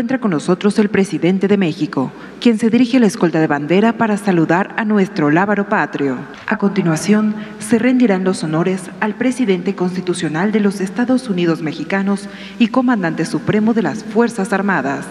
encuentra 0.00 0.18
con 0.18 0.30
nosotros 0.30 0.78
el 0.78 0.88
presidente 0.88 1.46
de 1.46 1.58
México, 1.58 2.10
quien 2.40 2.58
se 2.58 2.70
dirige 2.70 2.96
a 2.96 3.00
la 3.00 3.06
escolta 3.06 3.38
de 3.38 3.46
bandera 3.46 3.98
para 3.98 4.16
saludar 4.16 4.74
a 4.78 4.86
nuestro 4.86 5.30
lábaro 5.30 5.68
patrio. 5.68 6.16
A 6.46 6.56
continuación, 6.56 7.34
se 7.58 7.78
rendirán 7.78 8.24
los 8.24 8.42
honores 8.42 8.90
al 9.00 9.14
presidente 9.14 9.74
constitucional 9.74 10.52
de 10.52 10.60
los 10.60 10.80
Estados 10.80 11.28
Unidos 11.28 11.60
mexicanos 11.60 12.30
y 12.58 12.68
comandante 12.68 13.26
supremo 13.26 13.74
de 13.74 13.82
las 13.82 14.02
Fuerzas 14.02 14.54
Armadas. 14.54 15.04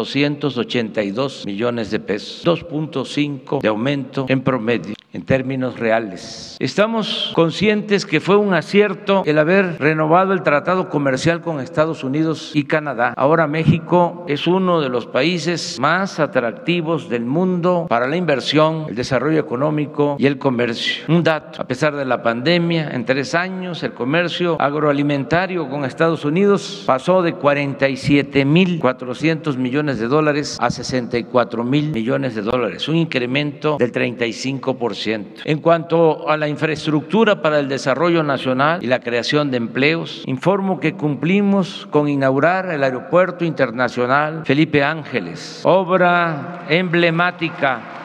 treinta 0.06 0.18
y 0.18 0.24
un 0.24 0.30
mil 0.30 0.36
doscientos 0.36 0.56
ochenta 0.56 1.02
y 1.02 1.10
dos 1.10 1.44
millones 1.46 1.90
de 1.90 2.00
pesos, 2.00 2.44
2.5 2.44 3.60
de 3.60 3.68
aumento 3.68 4.26
en 4.28 4.40
promedio 4.40 4.96
en 5.16 5.22
términos 5.24 5.78
reales. 5.78 6.56
Estamos 6.60 7.32
conscientes 7.34 8.04
que 8.04 8.20
fue 8.20 8.36
un 8.36 8.52
acierto 8.52 9.22
el 9.24 9.38
haber 9.38 9.78
renovado 9.80 10.34
el 10.34 10.42
tratado 10.42 10.90
comercial 10.90 11.40
con 11.40 11.58
Estados 11.58 12.04
Unidos 12.04 12.50
y 12.54 12.64
Canadá. 12.64 13.14
Ahora 13.16 13.46
México 13.46 14.26
es 14.28 14.46
uno 14.46 14.82
de 14.82 14.90
los 14.90 15.06
países 15.06 15.78
más 15.80 16.20
atractivos 16.20 17.08
del 17.08 17.24
mundo 17.24 17.86
para 17.88 18.06
la 18.06 18.16
inversión, 18.16 18.84
el 18.88 18.94
desarrollo 18.94 19.40
económico 19.40 20.16
y 20.18 20.26
el 20.26 20.38
comercio. 20.38 21.04
Un 21.08 21.22
dato, 21.22 21.62
a 21.62 21.66
pesar 21.66 21.96
de 21.96 22.04
la 22.04 22.22
pandemia, 22.22 22.90
en 22.90 23.06
tres 23.06 23.34
años 23.34 23.82
el 23.82 23.94
comercio 23.94 24.60
agroalimentario 24.60 25.70
con 25.70 25.86
Estados 25.86 26.26
Unidos 26.26 26.84
pasó 26.86 27.22
de 27.22 27.32
47 27.32 28.44
mil 28.44 28.78
400 28.80 29.56
de 29.98 30.08
dólares 30.08 30.56
a 30.60 30.70
64 30.70 31.64
mil 31.64 31.90
millones 31.90 32.34
de 32.34 32.42
dólares, 32.42 32.88
un 32.88 32.96
incremento 32.96 33.76
del 33.78 33.92
35%. 33.92 35.42
En 35.44 35.58
cuanto 35.60 36.28
a 36.28 36.36
la 36.36 36.48
infraestructura 36.48 37.42
para 37.42 37.58
el 37.58 37.68
desarrollo 37.68 38.22
nacional 38.22 38.82
y 38.82 38.86
la 38.86 39.00
creación 39.00 39.50
de 39.50 39.56
empleos, 39.56 40.22
informo 40.26 40.80
que 40.80 40.94
cumplimos 40.94 41.86
con 41.90 42.08
inaugurar 42.08 42.70
el 42.70 42.82
Aeropuerto 42.82 43.44
Internacional 43.44 44.42
Felipe 44.44 44.82
Ángeles, 44.82 45.60
obra 45.64 46.64
emblemática 46.68 47.96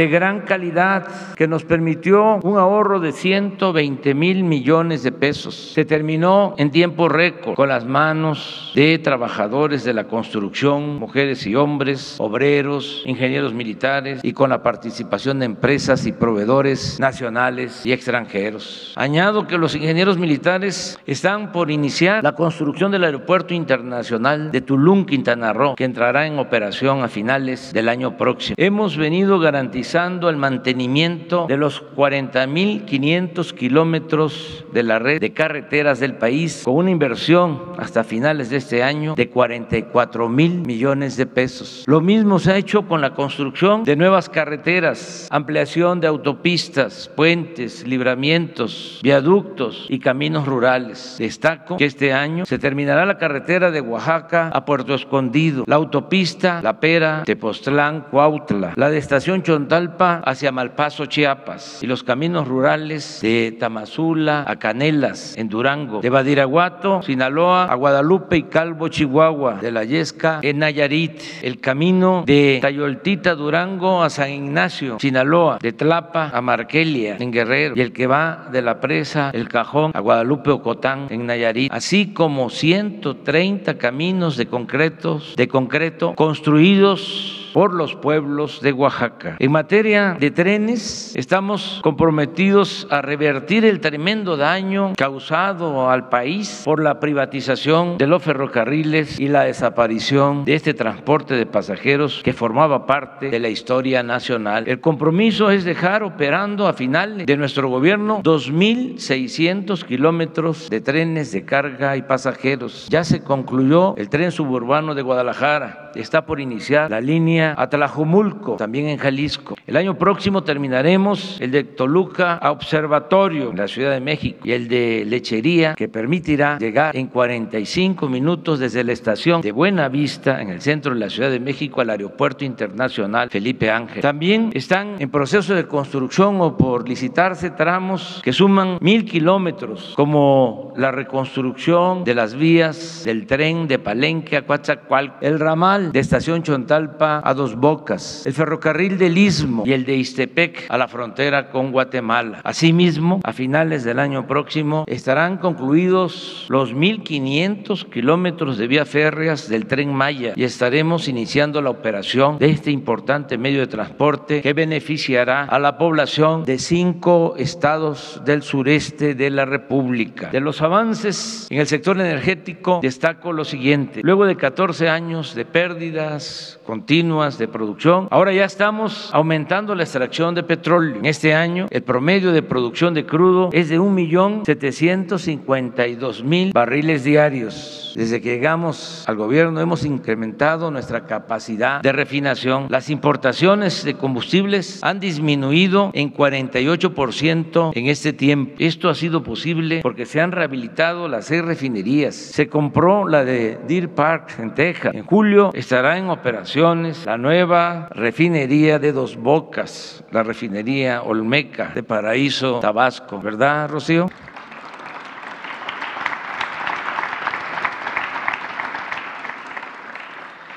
de 0.00 0.08
gran 0.08 0.40
calidad 0.40 1.34
que 1.36 1.46
nos 1.46 1.66
permitió 1.66 2.40
un 2.42 2.56
ahorro 2.56 3.00
de 3.00 3.12
120 3.12 4.14
mil 4.14 4.44
millones 4.44 5.02
de 5.02 5.12
pesos. 5.12 5.72
Se 5.74 5.84
terminó 5.84 6.54
en 6.56 6.70
tiempo 6.70 7.10
récord 7.10 7.54
con 7.54 7.68
las 7.68 7.84
manos 7.84 8.72
de 8.74 8.98
trabajadores 8.98 9.84
de 9.84 9.92
la 9.92 10.04
construcción, 10.04 10.96
mujeres 10.98 11.46
y 11.46 11.54
hombres, 11.54 12.16
obreros, 12.18 13.02
ingenieros 13.04 13.52
militares 13.52 14.20
y 14.22 14.32
con 14.32 14.48
la 14.48 14.62
participación 14.62 15.40
de 15.40 15.44
empresas 15.44 16.06
y 16.06 16.12
proveedores 16.12 16.98
nacionales 16.98 17.84
y 17.84 17.92
extranjeros. 17.92 18.94
Añado 18.96 19.46
que 19.46 19.58
los 19.58 19.74
ingenieros 19.74 20.16
militares 20.16 20.98
están 21.04 21.52
por 21.52 21.70
iniciar 21.70 22.24
la 22.24 22.32
construcción 22.32 22.90
del 22.90 23.04
aeropuerto 23.04 23.52
internacional 23.52 24.50
de 24.50 24.62
Tulum, 24.62 25.04
Quintana 25.04 25.52
Roo, 25.52 25.74
que 25.74 25.84
entrará 25.84 26.26
en 26.26 26.38
operación 26.38 27.02
a 27.02 27.08
finales 27.08 27.74
del 27.74 27.90
año 27.90 28.16
próximo. 28.16 28.54
Hemos 28.56 28.96
venido 28.96 29.38
garantizando 29.38 29.89
el 29.92 30.36
mantenimiento 30.36 31.46
de 31.48 31.56
los 31.56 31.82
40.500 31.96 33.52
kilómetros 33.54 34.64
de 34.72 34.84
la 34.84 35.00
red 35.00 35.20
de 35.20 35.32
carreteras 35.32 35.98
del 35.98 36.14
país 36.14 36.62
con 36.64 36.76
una 36.76 36.90
inversión 36.90 37.72
hasta 37.76 38.04
finales 38.04 38.50
de 38.50 38.58
este 38.58 38.84
año 38.84 39.16
de 39.16 39.28
44 39.28 40.28
mil 40.28 40.60
millones 40.60 41.16
de 41.16 41.26
pesos. 41.26 41.82
Lo 41.88 42.00
mismo 42.00 42.38
se 42.38 42.52
ha 42.52 42.56
hecho 42.56 42.86
con 42.86 43.00
la 43.00 43.14
construcción 43.14 43.82
de 43.82 43.96
nuevas 43.96 44.28
carreteras, 44.28 45.26
ampliación 45.28 46.00
de 46.00 46.06
autopistas, 46.06 47.10
puentes, 47.16 47.84
libramientos, 47.84 49.00
viaductos 49.02 49.86
y 49.88 49.98
caminos 49.98 50.46
rurales. 50.46 51.16
Destaco 51.18 51.76
que 51.78 51.86
este 51.86 52.12
año 52.12 52.46
se 52.46 52.60
terminará 52.60 53.06
la 53.06 53.18
carretera 53.18 53.72
de 53.72 53.80
Oaxaca 53.80 54.50
a 54.52 54.64
Puerto 54.64 54.94
Escondido, 54.94 55.64
la 55.66 55.76
autopista 55.76 56.60
La 56.62 56.78
Pera, 56.78 57.24
Tepoztlán, 57.24 58.06
Cuautla, 58.08 58.74
la 58.76 58.88
de 58.88 58.98
Estación 58.98 59.42
Chontal 59.42 59.79
Hacia 60.24 60.52
Malpaso, 60.52 61.06
Chiapas, 61.06 61.78
y 61.82 61.86
los 61.86 62.02
caminos 62.02 62.46
rurales 62.46 63.20
de 63.22 63.56
Tamazula 63.58 64.44
a 64.46 64.56
Canelas, 64.56 65.36
en 65.36 65.48
Durango, 65.48 66.00
de 66.00 66.10
Badiraguato, 66.10 67.02
Sinaloa, 67.02 67.64
a 67.64 67.74
Guadalupe 67.74 68.36
y 68.36 68.42
Calvo, 68.44 68.88
Chihuahua, 68.88 69.54
de 69.60 69.70
La 69.70 69.84
Yesca, 69.84 70.40
en 70.42 70.58
Nayarit, 70.58 71.20
el 71.42 71.60
camino 71.60 72.24
de 72.26 72.58
Tayoltita, 72.60 73.34
Durango 73.34 74.02
a 74.02 74.10
San 74.10 74.30
Ignacio, 74.30 74.98
Sinaloa, 75.00 75.58
de 75.60 75.72
Tlapa 75.72 76.30
a 76.32 76.40
Marquelia, 76.40 77.16
en 77.18 77.30
Guerrero, 77.30 77.74
y 77.76 77.80
el 77.80 77.92
que 77.92 78.06
va 78.06 78.48
de 78.52 78.62
la 78.62 78.80
presa 78.80 79.30
El 79.32 79.48
Cajón 79.48 79.92
a 79.94 80.00
Guadalupe, 80.00 80.50
Ocotán, 80.50 81.06
en 81.10 81.26
Nayarit, 81.26 81.72
así 81.72 82.12
como 82.12 82.50
130 82.50 83.78
caminos 83.78 84.36
de 84.36 84.46
concretos, 84.46 85.34
de 85.36 85.48
concreto 85.48 86.14
construidos 86.14 87.40
por 87.52 87.74
los 87.74 87.94
pueblos 87.94 88.60
de 88.60 88.72
Oaxaca. 88.72 89.36
Materia 89.60 90.16
de 90.18 90.30
trenes, 90.30 91.14
estamos 91.16 91.80
comprometidos 91.82 92.86
a 92.88 93.02
revertir 93.02 93.66
el 93.66 93.80
tremendo 93.80 94.38
daño 94.38 94.94
causado 94.96 95.90
al 95.90 96.08
país 96.08 96.62
por 96.64 96.82
la 96.82 96.98
privatización 96.98 97.98
de 97.98 98.06
los 98.06 98.22
ferrocarriles 98.22 99.20
y 99.20 99.28
la 99.28 99.42
desaparición 99.42 100.46
de 100.46 100.54
este 100.54 100.72
transporte 100.72 101.34
de 101.34 101.44
pasajeros 101.44 102.22
que 102.24 102.32
formaba 102.32 102.86
parte 102.86 103.28
de 103.28 103.38
la 103.38 103.50
historia 103.50 104.02
nacional. 104.02 104.64
El 104.66 104.80
compromiso 104.80 105.50
es 105.50 105.64
dejar 105.64 106.04
operando 106.04 106.66
a 106.66 106.72
final 106.72 107.26
de 107.26 107.36
nuestro 107.36 107.68
gobierno 107.68 108.22
2.600 108.22 109.84
kilómetros 109.84 110.70
de 110.70 110.80
trenes 110.80 111.32
de 111.32 111.44
carga 111.44 111.98
y 111.98 112.02
pasajeros. 112.02 112.86
Ya 112.88 113.04
se 113.04 113.22
concluyó 113.22 113.94
el 113.98 114.08
tren 114.08 114.32
suburbano 114.32 114.94
de 114.94 115.02
Guadalajara. 115.02 115.89
Está 115.94 116.24
por 116.24 116.40
iniciar 116.40 116.90
la 116.90 117.00
línea 117.00 117.54
a 117.56 117.68
Tlajumulco, 117.68 118.56
también 118.56 118.88
en 118.88 118.98
Jalisco. 118.98 119.56
El 119.66 119.76
año 119.76 119.98
próximo 119.98 120.42
terminaremos 120.42 121.40
el 121.40 121.50
de 121.50 121.64
Toluca 121.64 122.34
a 122.34 122.52
Observatorio 122.52 123.50
en 123.50 123.56
la 123.56 123.68
Ciudad 123.68 123.90
de 123.90 124.00
México 124.00 124.38
y 124.44 124.52
el 124.52 124.68
de 124.68 125.04
Lechería 125.06 125.74
que 125.74 125.88
permitirá 125.88 126.58
llegar 126.58 126.96
en 126.96 127.08
45 127.08 128.08
minutos 128.08 128.58
desde 128.58 128.84
la 128.84 128.92
estación 128.92 129.40
de 129.40 129.52
Buena 129.52 129.88
Vista 129.88 130.40
en 130.40 130.50
el 130.50 130.60
centro 130.60 130.94
de 130.94 131.00
la 131.00 131.10
Ciudad 131.10 131.30
de 131.30 131.40
México 131.40 131.80
al 131.80 131.90
Aeropuerto 131.90 132.44
Internacional 132.44 133.30
Felipe 133.30 133.70
Ángel. 133.70 134.02
También 134.02 134.50
están 134.54 134.96
en 134.98 135.10
proceso 135.10 135.54
de 135.54 135.66
construcción 135.66 136.40
o 136.40 136.56
por 136.56 136.88
licitarse 136.88 137.50
tramos 137.50 138.20
que 138.22 138.32
suman 138.32 138.78
mil 138.80 139.04
kilómetros 139.04 139.94
como 139.96 140.72
la 140.76 140.90
reconstrucción 140.90 142.04
de 142.04 142.14
las 142.14 142.34
vías 142.34 143.02
del 143.04 143.26
tren 143.26 143.66
de 143.68 143.78
Palenque 143.78 144.36
a 144.36 144.46
Coatzacoalcos, 144.46 145.18
el 145.22 145.38
ramal 145.38 145.79
de 145.88 146.00
Estación 146.00 146.42
Chontalpa 146.42 147.22
a 147.24 147.34
Dos 147.34 147.56
Bocas, 147.56 148.26
el 148.26 148.34
ferrocarril 148.34 148.98
del 148.98 149.16
Istmo 149.16 149.64
y 149.66 149.72
el 149.72 149.84
de 149.84 149.96
Istepec 149.96 150.66
a 150.68 150.76
la 150.76 150.88
frontera 150.88 151.50
con 151.50 151.72
Guatemala. 151.72 152.40
Asimismo, 152.44 153.20
a 153.24 153.32
finales 153.32 153.84
del 153.84 153.98
año 153.98 154.26
próximo 154.26 154.84
estarán 154.86 155.38
concluidos 155.38 156.46
los 156.48 156.74
1.500 156.74 157.88
kilómetros 157.88 158.58
de 158.58 158.66
vía 158.66 158.84
férreas 158.84 159.48
del 159.48 159.66
tren 159.66 159.94
Maya 159.94 160.34
y 160.36 160.44
estaremos 160.44 161.08
iniciando 161.08 161.62
la 161.62 161.70
operación 161.70 162.38
de 162.38 162.50
este 162.50 162.70
importante 162.70 163.38
medio 163.38 163.60
de 163.60 163.66
transporte 163.66 164.42
que 164.42 164.52
beneficiará 164.52 165.44
a 165.44 165.58
la 165.58 165.78
población 165.78 166.44
de 166.44 166.58
cinco 166.58 167.34
estados 167.38 168.20
del 168.24 168.42
sureste 168.42 169.14
de 169.14 169.30
la 169.30 169.44
República. 169.44 170.30
De 170.30 170.40
los 170.40 170.60
avances 170.62 171.46
en 171.50 171.58
el 171.58 171.66
sector 171.66 171.98
energético 172.00 172.80
destaco 172.82 173.32
lo 173.32 173.44
siguiente. 173.44 174.00
Luego 174.02 174.26
de 174.26 174.36
14 174.36 174.88
años 174.88 175.34
de 175.34 175.44
pérdidas 175.70 176.58
continuas, 176.64 177.38
de 177.38 177.46
producción. 177.46 178.08
Ahora 178.10 178.32
ya 178.32 178.44
estamos 178.44 179.08
aumentando 179.12 179.76
la 179.76 179.84
extracción 179.84 180.34
de 180.34 180.42
petróleo. 180.42 180.96
En 180.96 181.06
este 181.06 181.32
año 181.32 181.68
el 181.70 181.84
promedio 181.84 182.32
de 182.32 182.42
producción 182.42 182.92
de 182.92 183.06
crudo 183.06 183.50
es 183.52 183.68
de 183.68 183.78
1.752.000 183.78 186.52
barriles 186.52 187.04
diarios. 187.04 187.89
Desde 187.94 188.20
que 188.20 188.30
llegamos 188.30 189.04
al 189.06 189.16
gobierno 189.16 189.60
hemos 189.60 189.84
incrementado 189.84 190.70
nuestra 190.70 191.06
capacidad 191.06 191.82
de 191.82 191.92
refinación. 191.92 192.66
Las 192.68 192.90
importaciones 192.90 193.84
de 193.84 193.94
combustibles 193.94 194.80
han 194.82 195.00
disminuido 195.00 195.90
en 195.94 196.12
48% 196.12 197.72
en 197.74 197.86
este 197.86 198.12
tiempo. 198.12 198.54
Esto 198.58 198.88
ha 198.88 198.94
sido 198.94 199.22
posible 199.22 199.80
porque 199.82 200.06
se 200.06 200.20
han 200.20 200.32
rehabilitado 200.32 201.08
las 201.08 201.26
seis 201.26 201.44
refinerías. 201.44 202.14
Se 202.14 202.48
compró 202.48 203.06
la 203.06 203.24
de 203.24 203.58
Deer 203.66 203.90
Park 203.90 204.38
en 204.38 204.54
Texas. 204.54 204.94
En 204.94 205.04
julio 205.04 205.50
estará 205.54 205.98
en 205.98 206.10
operaciones 206.10 207.04
la 207.06 207.18
nueva 207.18 207.88
refinería 207.90 208.78
de 208.78 208.92
Dos 208.92 209.16
Bocas, 209.16 210.04
la 210.10 210.22
refinería 210.22 211.02
Olmeca 211.02 211.72
de 211.74 211.82
Paraíso, 211.82 212.60
Tabasco, 212.60 213.20
¿verdad, 213.20 213.68
Rocío? 213.68 214.08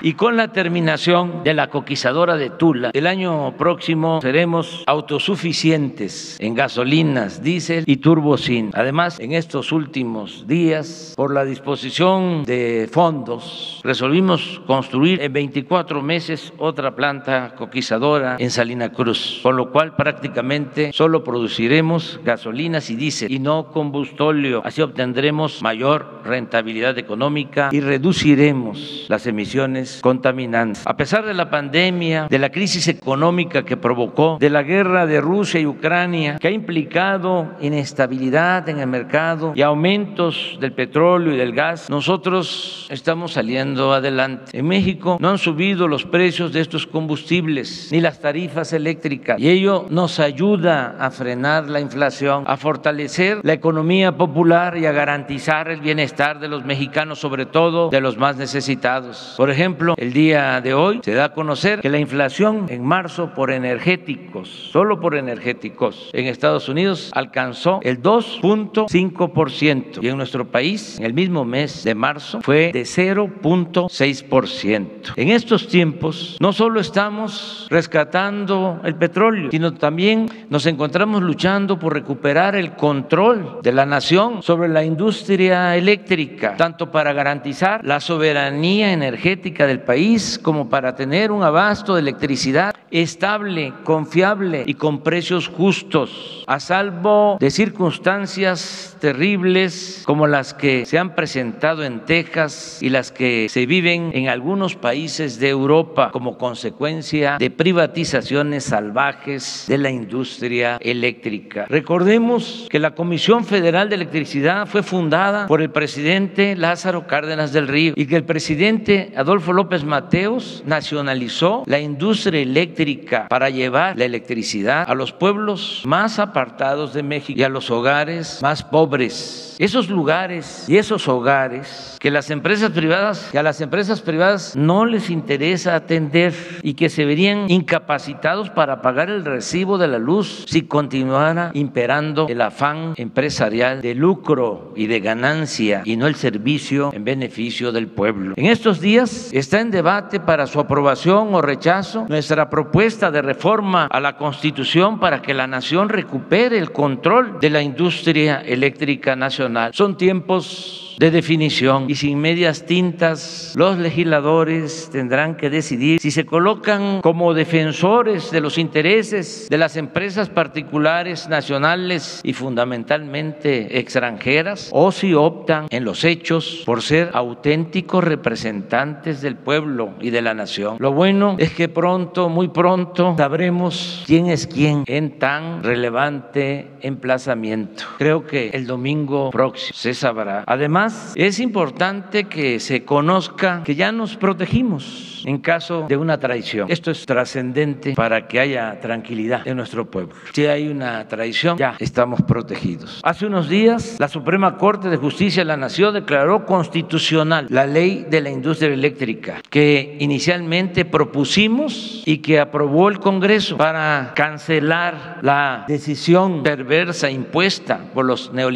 Y 0.05 0.15
con 0.15 0.35
la 0.35 0.49
terminación 0.49 1.45
de 1.45 1.53
la 1.53 1.69
coquizadora 1.69 2.35
de 2.35 2.49
Tula, 2.49 2.91
el 2.93 3.07
año 3.07 3.55
próximo 3.55 4.19
seremos 4.21 4.83
autosuficientes 4.85 6.35
en 6.41 6.55
gasolinas, 6.55 7.41
diésel 7.41 7.85
y 7.87 7.95
turbocin. 7.95 8.71
Además, 8.73 9.17
en 9.21 9.31
estos 9.31 9.71
últimos 9.71 10.45
días, 10.45 11.13
por 11.15 11.33
la 11.33 11.45
disposición 11.45 12.43
de 12.43 12.89
fondos, 12.91 13.79
resolvimos 13.85 14.61
construir 14.67 15.21
en 15.21 15.31
24 15.31 16.01
meses 16.01 16.51
otra 16.57 16.97
planta 16.97 17.55
coquizadora 17.55 18.35
en 18.39 18.51
Salina 18.51 18.89
Cruz, 18.89 19.39
con 19.41 19.55
lo 19.55 19.71
cual 19.71 19.95
prácticamente 19.95 20.91
solo 20.91 21.23
produciremos 21.23 22.19
gasolinas 22.25 22.89
y 22.89 22.97
diésel 22.97 23.31
y 23.31 23.39
no 23.39 23.67
combustóleo. 23.71 24.63
Así 24.65 24.81
obtendremos 24.81 25.61
mayor 25.61 26.23
rentabilidad 26.25 26.97
económica 26.97 27.69
y 27.71 27.79
reduciremos 27.79 29.05
las 29.07 29.27
emisiones 29.27 29.92
contaminantes. 30.01 30.83
A 30.85 30.97
pesar 30.97 31.25
de 31.25 31.33
la 31.33 31.49
pandemia, 31.49 32.27
de 32.29 32.39
la 32.39 32.49
crisis 32.49 32.87
económica 32.87 33.63
que 33.63 33.77
provocó, 33.77 34.37
de 34.39 34.49
la 34.49 34.63
guerra 34.63 35.05
de 35.05 35.21
Rusia 35.21 35.59
y 35.59 35.65
Ucrania, 35.65 36.37
que 36.39 36.47
ha 36.47 36.51
implicado 36.51 37.51
inestabilidad 37.61 38.67
en 38.69 38.79
el 38.79 38.87
mercado 38.87 39.53
y 39.55 39.61
aumentos 39.61 40.57
del 40.59 40.73
petróleo 40.73 41.33
y 41.33 41.37
del 41.37 41.53
gas, 41.53 41.89
nosotros 41.89 42.87
estamos 42.89 43.33
saliendo 43.33 43.93
adelante. 43.93 44.57
En 44.57 44.67
México 44.67 45.17
no 45.19 45.29
han 45.29 45.37
subido 45.37 45.87
los 45.87 46.05
precios 46.05 46.53
de 46.53 46.61
estos 46.61 46.87
combustibles 46.87 47.89
ni 47.91 48.01
las 48.01 48.19
tarifas 48.19 48.73
eléctricas 48.73 49.39
y 49.39 49.49
ello 49.49 49.85
nos 49.89 50.19
ayuda 50.19 50.95
a 50.99 51.11
frenar 51.11 51.69
la 51.69 51.79
inflación, 51.79 52.43
a 52.47 52.57
fortalecer 52.57 53.39
la 53.43 53.53
economía 53.53 54.17
popular 54.17 54.77
y 54.77 54.85
a 54.85 54.91
garantizar 54.91 55.69
el 55.69 55.81
bienestar 55.81 56.39
de 56.39 56.47
los 56.47 56.65
mexicanos, 56.65 57.19
sobre 57.19 57.45
todo 57.45 57.89
de 57.89 58.01
los 58.01 58.17
más 58.17 58.37
necesitados. 58.37 59.33
Por 59.37 59.49
ejemplo, 59.49 59.82
el 59.97 60.13
día 60.13 60.61
de 60.61 60.73
hoy 60.73 61.01
se 61.03 61.13
da 61.13 61.25
a 61.25 61.33
conocer 61.33 61.81
que 61.81 61.89
la 61.89 61.99
inflación 61.99 62.67
en 62.69 62.83
marzo 62.83 63.33
por 63.33 63.51
energéticos, 63.51 64.49
solo 64.71 64.99
por 64.99 65.15
energéticos, 65.15 66.09
en 66.13 66.27
Estados 66.27 66.69
Unidos 66.69 67.09
alcanzó 67.13 67.79
el 67.83 68.01
2.5% 68.01 69.99
y 70.01 70.07
en 70.07 70.17
nuestro 70.17 70.47
país, 70.47 70.97
en 70.99 71.05
el 71.05 71.13
mismo 71.13 71.45
mes 71.45 71.83
de 71.83 71.93
marzo, 71.95 72.41
fue 72.41 72.71
de 72.71 72.83
0.6%. 72.83 75.13
En 75.15 75.29
estos 75.29 75.67
tiempos, 75.67 76.37
no 76.39 76.53
solo 76.53 76.79
estamos 76.79 77.67
rescatando 77.69 78.79
el 78.83 78.95
petróleo, 78.95 79.49
sino 79.51 79.73
también 79.73 80.29
nos 80.49 80.65
encontramos 80.65 81.21
luchando 81.21 81.77
por 81.79 81.93
recuperar 81.93 82.55
el 82.55 82.73
control 82.73 83.59
de 83.61 83.71
la 83.71 83.85
nación 83.85 84.41
sobre 84.43 84.69
la 84.69 84.83
industria 84.83 85.75
eléctrica, 85.75 86.55
tanto 86.57 86.91
para 86.91 87.13
garantizar 87.13 87.81
la 87.83 87.99
soberanía 87.99 88.93
energética 88.93 89.67
de 89.67 89.72
el 89.73 89.81
país 89.81 90.39
como 90.41 90.69
para 90.69 90.95
tener 90.95 91.31
un 91.31 91.43
abasto 91.43 91.95
de 91.95 92.01
electricidad 92.01 92.73
estable, 92.91 93.73
confiable 93.83 94.63
y 94.65 94.75
con 94.75 95.01
precios 95.01 95.47
justos, 95.47 96.43
a 96.47 96.59
salvo 96.59 97.37
de 97.39 97.51
circunstancias 97.51 98.92
terribles 99.03 100.01
como 100.05 100.27
las 100.27 100.53
que 100.53 100.85
se 100.85 100.97
han 100.97 101.13
presentado 101.13 101.83
en 101.83 102.05
Texas 102.05 102.77
y 102.81 102.87
las 102.87 103.11
que 103.11 103.49
se 103.49 103.65
viven 103.65 104.11
en 104.13 104.29
algunos 104.29 104.77
países 104.77 105.41
de 105.41 105.49
Europa 105.49 106.09
como 106.13 106.37
consecuencia 106.37 107.35
de 107.37 107.49
privatizaciones 107.49 108.63
salvajes 108.63 109.65
de 109.67 109.77
la 109.77 109.89
industria 109.89 110.77
eléctrica. 110.79 111.65
Recordemos 111.67 112.67
que 112.69 112.79
la 112.79 112.95
Comisión 112.95 113.43
Federal 113.43 113.89
de 113.89 113.95
Electricidad 113.95 114.67
fue 114.67 114.83
fundada 114.83 115.47
por 115.47 115.61
el 115.61 115.69
presidente 115.69 116.55
Lázaro 116.55 117.05
Cárdenas 117.05 117.51
del 117.51 117.67
Río 117.67 117.91
y 117.97 118.05
que 118.05 118.15
el 118.15 118.23
presidente 118.23 119.11
Adolfo 119.17 119.51
López 119.51 119.83
Mateos 119.83 120.63
nacionalizó 120.65 121.63
la 121.65 121.81
industria 121.81 122.39
eléctrica 122.39 123.27
para 123.27 123.49
llevar 123.49 123.97
la 123.97 124.05
electricidad 124.05 124.89
a 124.89 124.95
los 124.95 125.11
pueblos 125.11 125.81
más 125.83 126.19
apartados 126.19 126.93
de 126.93 127.03
México 127.03 127.37
y 127.37 127.43
a 127.43 127.49
los 127.49 127.69
hogares 127.69 128.39
más 128.41 128.63
pobres 128.63 128.92
esos 129.01 129.89
lugares 129.89 130.65
y 130.67 130.77
esos 130.77 131.07
hogares 131.07 131.97
que 131.99 132.11
las 132.11 132.29
empresas 132.29 132.71
privadas, 132.71 133.29
que 133.31 133.39
a 133.39 133.43
las 133.43 133.61
empresas 133.61 134.01
privadas 134.01 134.55
no 134.55 134.85
les 134.85 135.09
interesa 135.09 135.75
atender 135.75 136.33
y 136.61 136.73
que 136.73 136.89
se 136.89 137.05
verían 137.05 137.49
incapacitados 137.49 138.49
para 138.49 138.81
pagar 138.81 139.09
el 139.09 139.23
recibo 139.23 139.77
de 139.77 139.87
la 139.87 139.99
luz 139.99 140.45
si 140.47 140.63
continuara 140.63 141.51
imperando 141.53 142.27
el 142.27 142.41
afán 142.41 142.93
empresarial 142.97 143.81
de 143.81 143.95
lucro 143.95 144.73
y 144.75 144.87
de 144.87 144.99
ganancia 144.99 145.81
y 145.85 145.95
no 145.95 146.07
el 146.07 146.15
servicio 146.15 146.91
en 146.93 147.05
beneficio 147.05 147.71
del 147.71 147.87
pueblo. 147.87 148.33
En 148.37 148.47
estos 148.47 148.81
días 148.81 149.29
está 149.31 149.61
en 149.61 149.71
debate 149.71 150.19
para 150.19 150.45
su 150.45 150.59
aprobación 150.59 151.33
o 151.33 151.41
rechazo 151.41 152.05
nuestra 152.09 152.49
propuesta 152.49 153.11
de 153.11 153.21
reforma 153.21 153.87
a 153.87 153.99
la 153.99 154.17
Constitución 154.17 154.99
para 154.99 155.21
que 155.21 155.33
la 155.33 155.47
nación 155.47 155.89
recupere 155.89 156.57
el 156.57 156.71
control 156.71 157.39
de 157.39 157.49
la 157.49 157.61
industria 157.61 158.41
eléctrica 158.41 158.82
nacional 159.15 159.71
son 159.73 159.97
tiempos 159.97 160.83
de 160.97 161.11
definición 161.11 161.85
y 161.89 161.95
sin 161.95 162.19
medias 162.19 162.65
tintas 162.65 163.53
los 163.55 163.77
legisladores 163.77 164.89
tendrán 164.91 165.35
que 165.35 165.49
decidir 165.49 165.99
si 165.99 166.11
se 166.11 166.25
colocan 166.25 167.01
como 167.01 167.33
defensores 167.33 168.31
de 168.31 168.41
los 168.41 168.57
intereses 168.57 169.47
de 169.49 169.57
las 169.57 169.75
empresas 169.75 170.29
particulares 170.29 171.27
nacionales 171.29 172.21
y 172.23 172.33
fundamentalmente 172.33 173.79
extranjeras 173.79 174.69
o 174.71 174.91
si 174.91 175.13
optan 175.13 175.67
en 175.69 175.83
los 175.83 176.03
hechos 176.03 176.63
por 176.65 176.81
ser 176.81 177.09
auténticos 177.13 178.03
representantes 178.03 179.21
del 179.21 179.35
pueblo 179.35 179.93
y 179.99 180.09
de 180.09 180.21
la 180.21 180.33
nación. 180.33 180.77
Lo 180.79 180.91
bueno 180.91 181.35
es 181.39 181.53
que 181.53 181.69
pronto, 181.69 182.29
muy 182.29 182.49
pronto, 182.49 183.15
sabremos 183.17 184.03
quién 184.05 184.27
es 184.27 184.47
quién 184.47 184.83
en 184.87 185.17
tan 185.19 185.63
relevante 185.63 186.67
emplazamiento. 186.81 187.83
Creo 187.97 188.25
que 188.25 188.49
el 188.49 188.67
domingo 188.73 189.29
próximo 189.31 189.73
se 189.73 189.93
sabrá. 189.93 190.43
Además, 190.47 191.13
es 191.15 191.39
importante 191.39 192.25
que 192.25 192.59
se 192.59 192.83
conozca 192.83 193.61
que 193.63 193.75
ya 193.75 193.91
nos 193.91 194.15
protegimos 194.17 195.23
en 195.25 195.37
caso 195.37 195.85
de 195.87 195.97
una 195.97 196.19
traición. 196.19 196.69
Esto 196.69 196.91
es 196.91 197.05
trascendente 197.05 197.93
para 197.93 198.27
que 198.27 198.39
haya 198.39 198.79
tranquilidad 198.81 199.47
en 199.47 199.57
nuestro 199.57 199.89
pueblo. 199.89 200.15
Si 200.33 200.45
hay 200.45 200.67
una 200.67 201.07
traición, 201.07 201.57
ya 201.57 201.75
estamos 201.79 202.21
protegidos. 202.23 202.99
Hace 203.03 203.25
unos 203.25 203.47
días, 203.47 203.95
la 203.99 204.07
Suprema 204.07 204.57
Corte 204.57 204.89
de 204.89 204.97
Justicia 204.97 205.41
de 205.41 205.47
la 205.47 205.57
Nación 205.57 205.93
declaró 205.93 206.45
constitucional 206.45 207.47
la 207.49 207.65
ley 207.65 208.05
de 208.09 208.21
la 208.21 208.29
industria 208.29 208.73
eléctrica 208.73 209.41
que 209.49 209.97
inicialmente 209.99 210.85
propusimos 210.85 212.03
y 212.05 212.17
que 212.17 212.39
aprobó 212.39 212.89
el 212.89 212.99
Congreso 212.99 213.57
para 213.57 214.11
cancelar 214.15 215.19
la 215.21 215.65
decisión 215.67 216.43
perversa 216.43 217.09
impuesta 217.09 217.79
por 217.93 218.05
los 218.05 218.33
neoliberales 218.33 218.52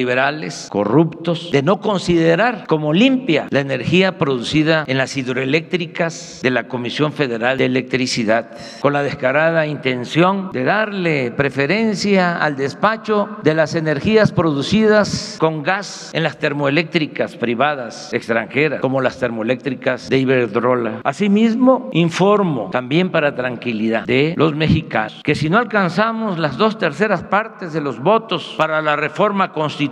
corruptos 0.70 1.52
de 1.52 1.62
no 1.62 1.80
considerar 1.80 2.66
como 2.68 2.94
limpia 2.94 3.48
la 3.50 3.60
energía 3.60 4.18
producida 4.18 4.84
en 4.88 4.98
las 4.98 5.16
hidroeléctricas 5.18 6.40
de 6.42 6.52
la 6.52 6.68
Comisión 6.68 7.14
Federal 7.14 7.58
de 7.58 7.66
Electricidad, 7.66 8.52
con 8.80 8.94
la 8.94 9.04
descarada 9.04 9.66
intención 9.68 10.52
de 10.52 10.64
darle 10.64 11.32
preferencia 11.32 12.38
al 12.38 12.56
despacho 12.56 13.30
de 13.44 13.54
las 13.54 13.76
energías 13.76 14.32
producidas 14.32 15.38
con 15.40 15.64
gas 15.64 16.12
en 16.14 16.24
las 16.24 16.38
termoeléctricas 16.38 17.36
privadas 17.36 18.14
extranjeras, 18.14 18.82
como 18.82 19.02
las 19.02 19.20
termoeléctricas 19.20 20.10
de 20.10 20.20
Iberdrola. 20.20 21.02
Asimismo, 21.04 21.90
informo 21.94 22.70
también 22.72 23.10
para 23.10 23.36
tranquilidad 23.36 24.06
de 24.06 24.34
los 24.38 24.56
mexicanos 24.56 24.88
que 25.24 25.36
si 25.36 25.50
no 25.50 25.58
alcanzamos 25.58 26.40
las 26.40 26.58
dos 26.58 26.78
terceras 26.78 27.24
partes 27.24 27.74
de 27.74 27.82
los 27.82 28.00
votos 28.00 28.56
para 28.58 28.82
la 28.82 28.96
reforma 28.96 29.52
constitucional 29.52 29.87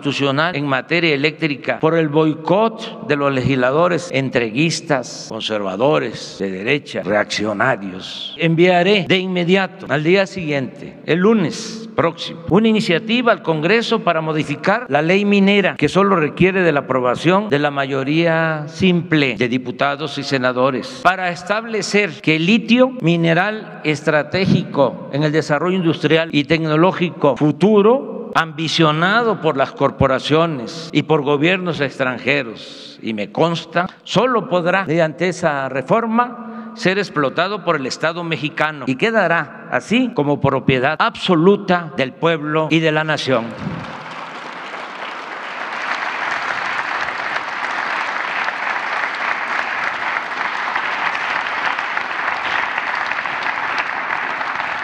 en 0.53 0.67
materia 0.67 1.13
eléctrica 1.13 1.79
por 1.79 1.95
el 1.95 2.09
boicot 2.09 3.07
de 3.07 3.15
los 3.15 3.33
legisladores 3.33 4.09
entreguistas, 4.11 5.27
conservadores, 5.29 6.37
de 6.39 6.51
derecha, 6.51 7.01
reaccionarios. 7.03 8.35
Enviaré 8.37 9.05
de 9.07 9.17
inmediato, 9.17 9.85
al 9.89 10.03
día 10.03 10.25
siguiente, 10.25 10.97
el 11.05 11.19
lunes 11.19 11.89
próximo, 11.95 12.41
una 12.49 12.67
iniciativa 12.67 13.31
al 13.31 13.41
Congreso 13.41 14.03
para 14.03 14.21
modificar 14.21 14.85
la 14.89 15.01
ley 15.01 15.25
minera, 15.25 15.75
que 15.77 15.87
solo 15.87 16.17
requiere 16.17 16.61
de 16.61 16.71
la 16.71 16.81
aprobación 16.81 17.49
de 17.49 17.59
la 17.59 17.71
mayoría 17.71 18.65
simple 18.67 19.35
de 19.37 19.47
diputados 19.47 20.17
y 20.17 20.23
senadores, 20.23 20.99
para 21.03 21.29
establecer 21.29 22.21
que 22.21 22.35
el 22.35 22.45
litio, 22.45 22.91
mineral 23.01 23.81
estratégico 23.83 25.09
en 25.13 25.23
el 25.23 25.31
desarrollo 25.31 25.77
industrial 25.77 26.29
y 26.31 26.43
tecnológico 26.43 27.37
futuro, 27.37 28.14
ambicionado 28.35 29.39
por 29.39 29.55
las 29.55 29.71
corporaciones 29.71 30.89
y 30.91 31.03
por 31.03 31.23
gobiernos 31.23 31.79
extranjeros, 31.79 32.99
y 33.01 33.13
me 33.13 33.31
consta, 33.31 33.87
solo 34.03 34.49
podrá, 34.49 34.85
mediante 34.85 35.29
esa 35.29 35.69
reforma, 35.69 36.73
ser 36.75 36.99
explotado 36.99 37.63
por 37.63 37.77
el 37.77 37.85
Estado 37.85 38.23
mexicano 38.25 38.83
y 38.87 38.95
quedará 38.95 39.69
así 39.71 40.11
como 40.13 40.41
propiedad 40.41 40.97
absoluta 40.99 41.93
del 41.95 42.13
pueblo 42.13 42.67
y 42.69 42.79
de 42.79 42.91
la 42.91 43.05
nación. 43.05 43.45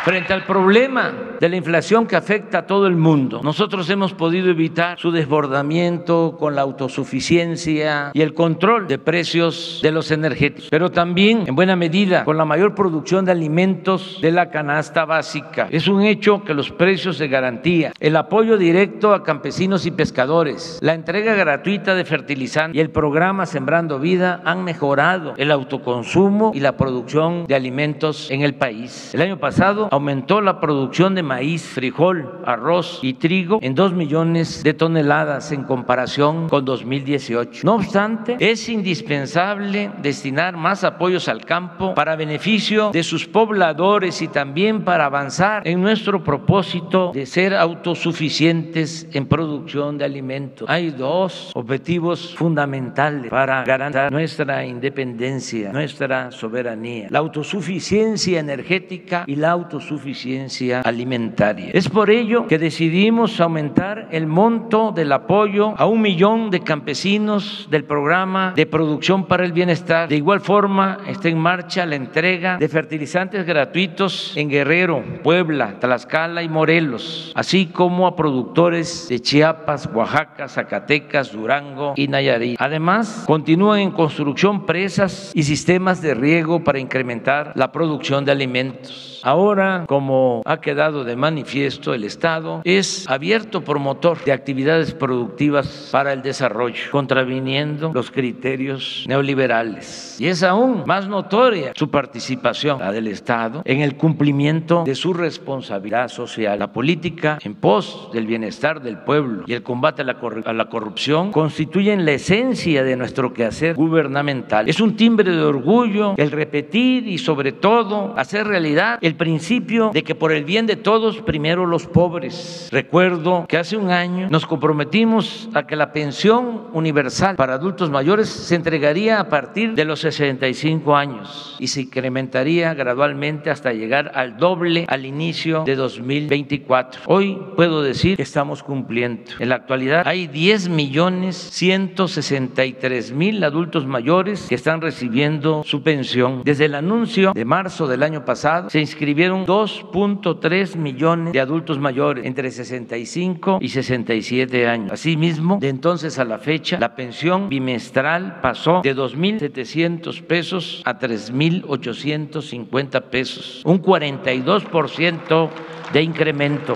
Frente 0.04 0.34
al 0.34 0.46
problema 0.46 1.14
de 1.40 1.48
la 1.48 1.56
inflación 1.58 2.08
que 2.08 2.16
afecta 2.16 2.60
a 2.60 2.66
todo 2.66 2.88
el 2.88 2.96
mundo, 2.96 3.42
nosotros 3.44 3.88
hemos 3.92 4.14
podido 4.14 4.50
evitar 4.50 4.98
su 4.98 5.12
desbordamiento 5.12 6.38
con 6.40 6.56
la 6.56 6.64
autosuficiencia 6.64 8.10
y 8.12 8.22
el 8.22 8.34
control 8.34 8.88
de 8.88 8.98
precios 8.98 9.80
de 9.84 9.92
los 9.92 10.10
energéticos, 10.10 10.70
pero 10.72 10.90
también 10.90 11.44
en 11.46 11.56
buena 11.56 11.76
medida 11.76 12.26
con 12.26 12.36
la 12.36 12.46
mayor 12.46 12.74
producción 12.74 13.26
de 13.26 13.32
alimentos 13.32 14.18
de 14.24 14.32
la 14.32 14.50
canasta 14.50 15.06
básica. 15.06 15.68
Es 15.70 15.88
un 15.88 16.02
hecho 16.02 16.44
que 16.44 16.56
los 16.56 16.72
precios 16.72 17.20
de 17.20 17.28
garantía, 17.28 17.94
el 18.00 18.16
apoyo 18.16 18.58
directo 18.58 19.14
a 19.14 19.24
campesinos 19.24 19.86
y 19.86 19.92
pescadores, 19.92 20.80
la 20.82 20.96
entrega 20.96 21.36
gratuita 21.36 21.94
de 21.94 22.06
fertilizantes 22.06 22.76
y 22.76 22.80
el 22.80 22.90
programa 22.90 23.46
Sembrando 23.46 24.00
Vida 24.00 24.42
han 24.46 24.64
mejorado 24.64 25.36
el 25.38 25.52
autoconsumo 25.52 26.54
y 26.56 26.60
la 26.60 26.76
producción 26.76 27.46
de 27.46 27.54
alimentos 27.54 28.32
en 28.32 28.42
el 28.42 28.56
país. 28.56 29.14
El 29.14 29.22
año 29.22 29.38
pasado 29.38 29.90
aumentó 29.92 30.40
la 30.40 30.62
producción 30.62 31.16
de 31.16 31.22
maíz, 31.22 31.64
frijol, 31.64 32.40
arroz 32.46 33.00
y 33.02 33.16
trigo 33.16 33.60
en 33.62 33.76
2 33.76 33.92
millones 33.94 34.64
de 34.64 34.74
toneladas 34.74 35.52
en 35.52 35.64
comparación 35.64 36.48
con 36.48 36.64
2018. 36.64 37.64
No 37.66 37.76
obstante, 37.76 38.38
es 38.40 38.70
indispensable 38.70 39.92
destinar 40.02 40.56
más 40.56 40.86
apoyos 40.86 41.28
al 41.28 41.44
campo 41.44 41.94
para 41.94 42.16
beneficio 42.16 42.92
de 42.94 43.04
sus 43.04 43.28
pobladores 43.28 44.22
y 44.22 44.30
también 44.30 44.86
para 44.86 45.08
avanzar 45.08 45.68
en 45.68 45.82
nuestro 45.82 46.24
propósito 46.24 47.12
de 47.14 47.26
ser 47.26 47.54
autosuficientes 47.54 49.10
en 49.12 49.26
producción 49.26 49.98
de 49.98 50.06
alimentos. 50.06 50.70
Hay 50.70 50.92
dos 50.92 51.52
objetivos 51.54 52.34
fundamentales 52.34 53.30
para 53.30 53.66
garantizar 53.66 54.10
nuestra 54.10 54.66
independencia, 54.66 55.74
nuestra 55.74 56.32
soberanía, 56.32 57.08
la 57.10 57.20
autosuficiencia 57.20 58.40
energética 58.40 59.26
y 59.28 59.36
la 59.36 59.52
autosuficiencia 59.52 59.81
suficiencia 59.82 60.82
alimentaria. 60.82 61.72
Es 61.74 61.90
por 61.90 62.10
ello 62.10 62.48
que 62.48 62.58
decidimos 62.58 63.40
aumentar 63.40 64.08
el 64.12 64.28
monto 64.28 64.92
del 64.92 65.12
apoyo 65.12 65.74
a 65.78 65.86
un 65.86 66.02
millón 66.02 66.50
de 66.50 66.62
campesinos 66.62 67.68
del 67.70 67.84
programa 67.84 68.54
de 68.56 68.66
producción 68.66 69.26
para 69.26 69.46
el 69.46 69.52
bienestar. 69.52 70.08
De 70.08 70.16
igual 70.16 70.42
forma, 70.42 71.00
está 71.08 71.30
en 71.30 71.38
marcha 71.38 71.86
la 71.86 71.96
entrega 71.96 72.58
de 72.58 72.70
fertilizantes 72.70 73.46
gratuitos 73.46 74.36
en 74.36 74.50
Guerrero, 74.50 75.04
Puebla, 75.24 75.80
Tlaxcala 75.80 76.44
y 76.44 76.50
Morelos, 76.50 77.32
así 77.36 77.68
como 77.68 78.08
a 78.08 78.16
productores 78.16 79.08
de 79.10 79.20
Chiapas, 79.20 79.90
Oaxaca, 79.94 80.48
Zacatecas, 80.48 81.32
Durango 81.32 81.94
y 81.96 82.08
Nayarit. 82.08 82.58
Además, 82.60 83.24
continúan 83.28 83.80
en 83.80 83.92
construcción 83.92 84.66
presas 84.66 85.32
y 85.34 85.44
sistemas 85.44 86.02
de 86.02 86.14
riego 86.14 86.64
para 86.64 86.80
incrementar 86.80 87.54
la 87.56 87.72
producción 87.72 88.26
de 88.26 88.32
alimentos. 88.32 89.21
Ahora, 89.24 89.86
como 89.88 90.42
ha 90.46 90.62
quedado 90.62 91.04
de 91.04 91.16
manifiesto, 91.16 91.94
el 91.94 92.04
Estado 92.04 92.62
es 92.64 93.08
abierto 93.08 93.64
promotor 93.64 94.24
de 94.24 94.32
actividades 94.32 94.94
productivas 94.94 95.90
para 95.92 96.14
el 96.14 96.22
desarrollo, 96.22 96.92
contraviniendo 96.92 97.92
los 97.94 98.10
criterios 98.10 99.06
neoliberales. 99.08 100.20
Y 100.20 100.28
es 100.28 100.44
aún 100.44 100.84
más 100.86 101.08
notoria 101.08 101.74
su 101.76 101.90
participación, 101.90 102.80
la 102.80 102.92
del 102.92 103.08
Estado, 103.08 103.62
en 103.66 103.82
el 103.82 103.96
cumplimiento 103.96 104.84
de 104.84 104.96
su 104.96 105.14
responsabilidad 105.14 106.08
social. 106.08 106.60
La 106.60 106.72
política 106.72 107.38
en 107.44 107.56
pos 107.56 108.10
del 108.14 108.26
bienestar 108.26 108.82
del 108.82 108.98
pueblo 108.98 109.44
y 109.48 109.54
el 109.54 109.64
combate 109.64 110.02
a 110.02 110.06
la, 110.06 110.18
a 110.46 110.54
la 110.54 110.66
corrupción 110.66 111.32
constituyen 111.32 112.06
la 112.06 112.14
esencia 112.14 112.84
de 112.84 112.96
nuestro 112.96 113.34
quehacer 113.34 113.76
gubernamental. 113.76 114.68
Es 114.70 114.80
un 114.80 114.96
timbre 114.96 115.32
de 115.32 115.42
orgullo 115.42 116.16
el 116.18 116.32
repetir 116.32 117.08
y 117.08 117.18
sobre 117.18 117.52
todo 117.52 118.14
hacer 118.18 118.48
realidad 118.48 118.98
el 119.02 119.11
el 119.12 119.18
principio 119.18 119.92
de 119.94 120.04
que 120.04 120.16
por 120.16 120.32
el 120.32 120.46
bien 120.46 120.66
de 120.66 120.78
todos, 120.78 121.22
primero 121.22 121.66
los 121.66 121.86
pobres. 121.86 122.70
Recuerdo 122.72 123.46
que 123.48 123.58
hace 123.58 123.76
un 123.76 123.92
año 123.92 124.30
nos 124.30 124.46
comprometimos 124.46 125.50
a 125.54 125.68
que 125.68 125.76
la 125.76 125.92
pensión 125.92 126.68
universal 126.72 127.36
para 127.36 127.56
adultos 127.56 127.90
mayores 127.90 128.30
se 128.30 128.56
entregaría 128.56 129.20
a 129.20 129.28
partir 129.28 129.74
de 129.76 129.84
los 129.84 130.00
65 130.00 130.96
años 130.96 131.58
y 131.60 131.68
se 131.68 131.82
incrementaría 131.82 132.74
gradualmente 132.74 133.50
hasta 133.50 133.74
llegar 133.74 134.14
al 134.16 134.38
doble 134.38 134.86
al 134.88 135.06
inicio 135.06 135.66
de 135.66 135.76
2024. 135.76 137.02
Hoy 137.08 137.38
puedo 137.58 137.84
decir 137.84 138.16
que 138.16 138.24
estamos 138.24 138.64
cumpliendo. 138.64 139.24
En 139.40 139.50
la 139.50 139.56
actualidad 139.56 140.08
hay 140.08 140.28
10 140.28 140.70
millones 140.70 141.36
163 141.36 143.12
mil 143.12 143.44
adultos 143.44 143.86
mayores 143.86 144.46
que 144.48 144.56
están 144.56 144.80
recibiendo 144.80 145.64
su 145.66 145.84
pensión. 145.84 146.44
Desde 146.46 146.66
el 146.66 146.76
anuncio 146.76 147.34
de 147.34 147.44
marzo 147.44 147.88
del 147.88 148.04
año 148.04 148.24
pasado 148.24 148.70
se 148.70 148.80
inscribió 148.80 149.01
inscribieron 149.02 149.48
2.3 149.48 150.76
millones 150.76 151.34
de 151.34 151.40
adultos 151.40 151.80
mayores 151.80 152.24
entre 152.24 152.52
65 152.52 153.58
y 153.60 153.70
67 153.70 154.68
años. 154.68 154.92
Asimismo, 154.92 155.58
de 155.60 155.70
entonces 155.70 156.20
a 156.20 156.24
la 156.24 156.38
fecha, 156.38 156.78
la 156.80 156.94
pensión 156.94 157.50
bimestral 157.50 158.42
pasó 158.42 158.82
de 158.84 158.96
2.700 158.96 160.22
pesos 160.22 160.84
a 160.86 161.00
3.850 161.00 163.02
pesos, 163.06 163.64
un 163.66 163.82
42% 163.82 165.50
de 165.94 166.04
incremento. 166.04 166.76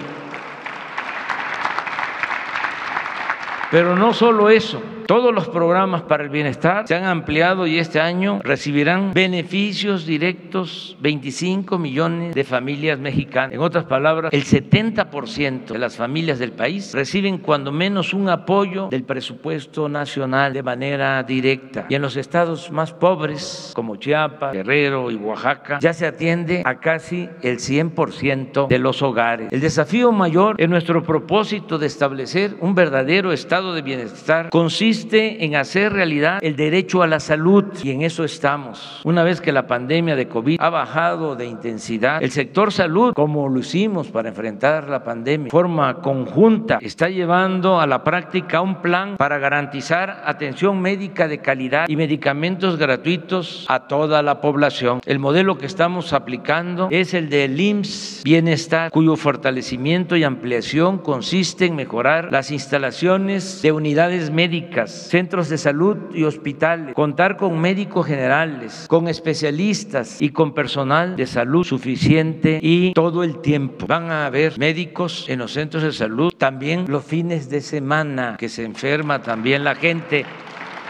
Pero 3.70 3.96
no 3.96 4.14
solo 4.14 4.50
eso, 4.50 4.82
todos 5.06 5.34
los 5.34 5.48
programas 5.48 6.02
para 6.04 6.24
el 6.24 6.30
bienestar 6.30 6.88
se 6.88 6.96
han 6.96 7.06
ampliado 7.06 7.68
y 7.68 7.78
este 7.78 8.00
año 8.00 8.40
recibirán 8.44 9.14
beneficios 9.14 10.06
directos 10.06 10.98
25 11.00 11.78
millones 11.78 12.34
de 12.34 12.44
familias 12.44 13.00
mexicanas. 13.00 13.54
En 13.54 13.60
otras 13.60 13.86
palabras, 13.86 14.34
el 14.34 14.44
70% 14.44 15.68
de 15.68 15.80
las 15.80 15.96
familias 15.96 16.40
del 16.40 16.54
país 16.54 16.94
reciben 16.94 17.38
cuando 17.38 17.72
menos 17.72 18.14
un 18.14 18.30
apoyo 18.30 18.88
del 18.90 19.04
presupuesto 19.04 19.88
nacional 19.90 20.54
de 20.54 20.64
manera 20.64 21.22
directa. 21.24 21.86
Y 21.90 21.96
en 21.96 22.02
los 22.02 22.18
estados 22.18 22.72
más 22.72 22.92
pobres, 22.92 23.72
como 23.76 23.98
Chiapas, 23.98 24.54
Guerrero 24.54 25.12
y 25.12 25.16
Oaxaca, 25.16 25.80
ya 25.80 25.94
se 25.94 26.08
atiende 26.08 26.64
a 26.66 26.80
casi 26.80 27.30
el 27.42 27.58
100% 27.58 28.68
de 28.68 28.80
los 28.80 29.02
hogares. 29.02 29.52
El 29.52 29.62
desafío 29.62 30.12
mayor 30.12 30.56
en 30.60 30.70
nuestro 30.70 31.04
propósito 31.04 31.78
de 31.78 31.88
establecer 31.88 32.56
un 32.62 32.74
verdadero 32.74 33.32
estado 33.32 33.74
de 33.74 33.82
bienestar 33.82 34.50
consiste 34.50 34.95
en 35.14 35.56
hacer 35.56 35.92
realidad 35.92 36.40
el 36.42 36.56
derecho 36.56 37.04
a 37.04 37.08
la 37.08 37.20
salud 37.20 37.66
y 37.84 37.92
en 37.92 38.02
eso 38.02 38.24
estamos. 38.24 39.02
Una 39.04 39.24
vez 39.24 39.42
que 39.42 39.52
la 39.52 39.68
pandemia 39.68 40.16
de 40.16 40.28
COVID 40.28 40.58
ha 40.60 40.70
bajado 40.70 41.36
de 41.36 41.46
intensidad, 41.46 42.24
el 42.24 42.32
sector 42.32 42.72
salud, 42.72 43.14
como 43.14 43.50
lo 43.50 43.60
hicimos 43.60 44.08
para 44.08 44.30
enfrentar 44.30 44.90
la 44.90 45.04
pandemia, 45.04 45.46
de 45.46 45.52
forma 45.52 46.02
conjunta, 46.02 46.80
está 46.82 47.10
llevando 47.10 47.80
a 47.82 47.88
la 47.88 48.04
práctica 48.04 48.62
un 48.62 48.82
plan 48.82 49.18
para 49.18 49.38
garantizar 49.38 50.24
atención 50.26 50.82
médica 50.82 51.28
de 51.28 51.40
calidad 51.40 51.88
y 51.90 51.96
medicamentos 51.96 52.78
gratuitos 52.78 53.66
a 53.68 53.88
toda 53.88 54.22
la 54.22 54.40
población. 54.40 55.02
El 55.06 55.20
modelo 55.20 55.58
que 55.58 55.66
estamos 55.66 56.14
aplicando 56.14 56.88
es 56.90 57.14
el 57.14 57.30
del 57.30 57.60
IMSS 57.60 58.22
Bienestar, 58.24 58.92
cuyo 58.92 59.16
fortalecimiento 59.18 60.16
y 60.16 60.24
ampliación 60.24 61.00
consiste 61.00 61.66
en 61.66 61.76
mejorar 61.76 62.32
las 62.32 62.52
instalaciones 62.52 63.62
de 63.62 63.72
unidades 63.72 64.32
médicas 64.32 64.85
centros 64.92 65.50
de 65.50 65.58
salud 65.58 65.98
y 66.14 66.24
hospitales, 66.24 66.94
contar 66.94 67.38
con 67.38 67.60
médicos 67.60 68.06
generales, 68.08 68.86
con 68.88 69.08
especialistas 69.08 70.22
y 70.22 70.30
con 70.30 70.54
personal 70.54 71.16
de 71.16 71.28
salud 71.28 71.64
suficiente 71.64 72.60
y 72.62 72.94
todo 72.94 73.24
el 73.24 73.42
tiempo. 73.42 73.88
Van 73.88 74.12
a 74.12 74.26
haber 74.26 74.58
médicos 74.58 75.26
en 75.30 75.40
los 75.40 75.54
centros 75.54 75.84
de 75.84 75.92
salud 75.92 76.34
también 76.38 76.86
los 76.88 77.04
fines 77.04 77.50
de 77.50 77.62
semana 77.62 78.36
que 78.38 78.50
se 78.50 78.64
enferma 78.64 79.22
también 79.22 79.64
la 79.64 79.76
gente 79.76 80.26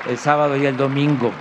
el 0.07 0.17
sábado 0.17 0.55
y 0.55 0.65
el 0.65 0.77
domingo. 0.77 1.31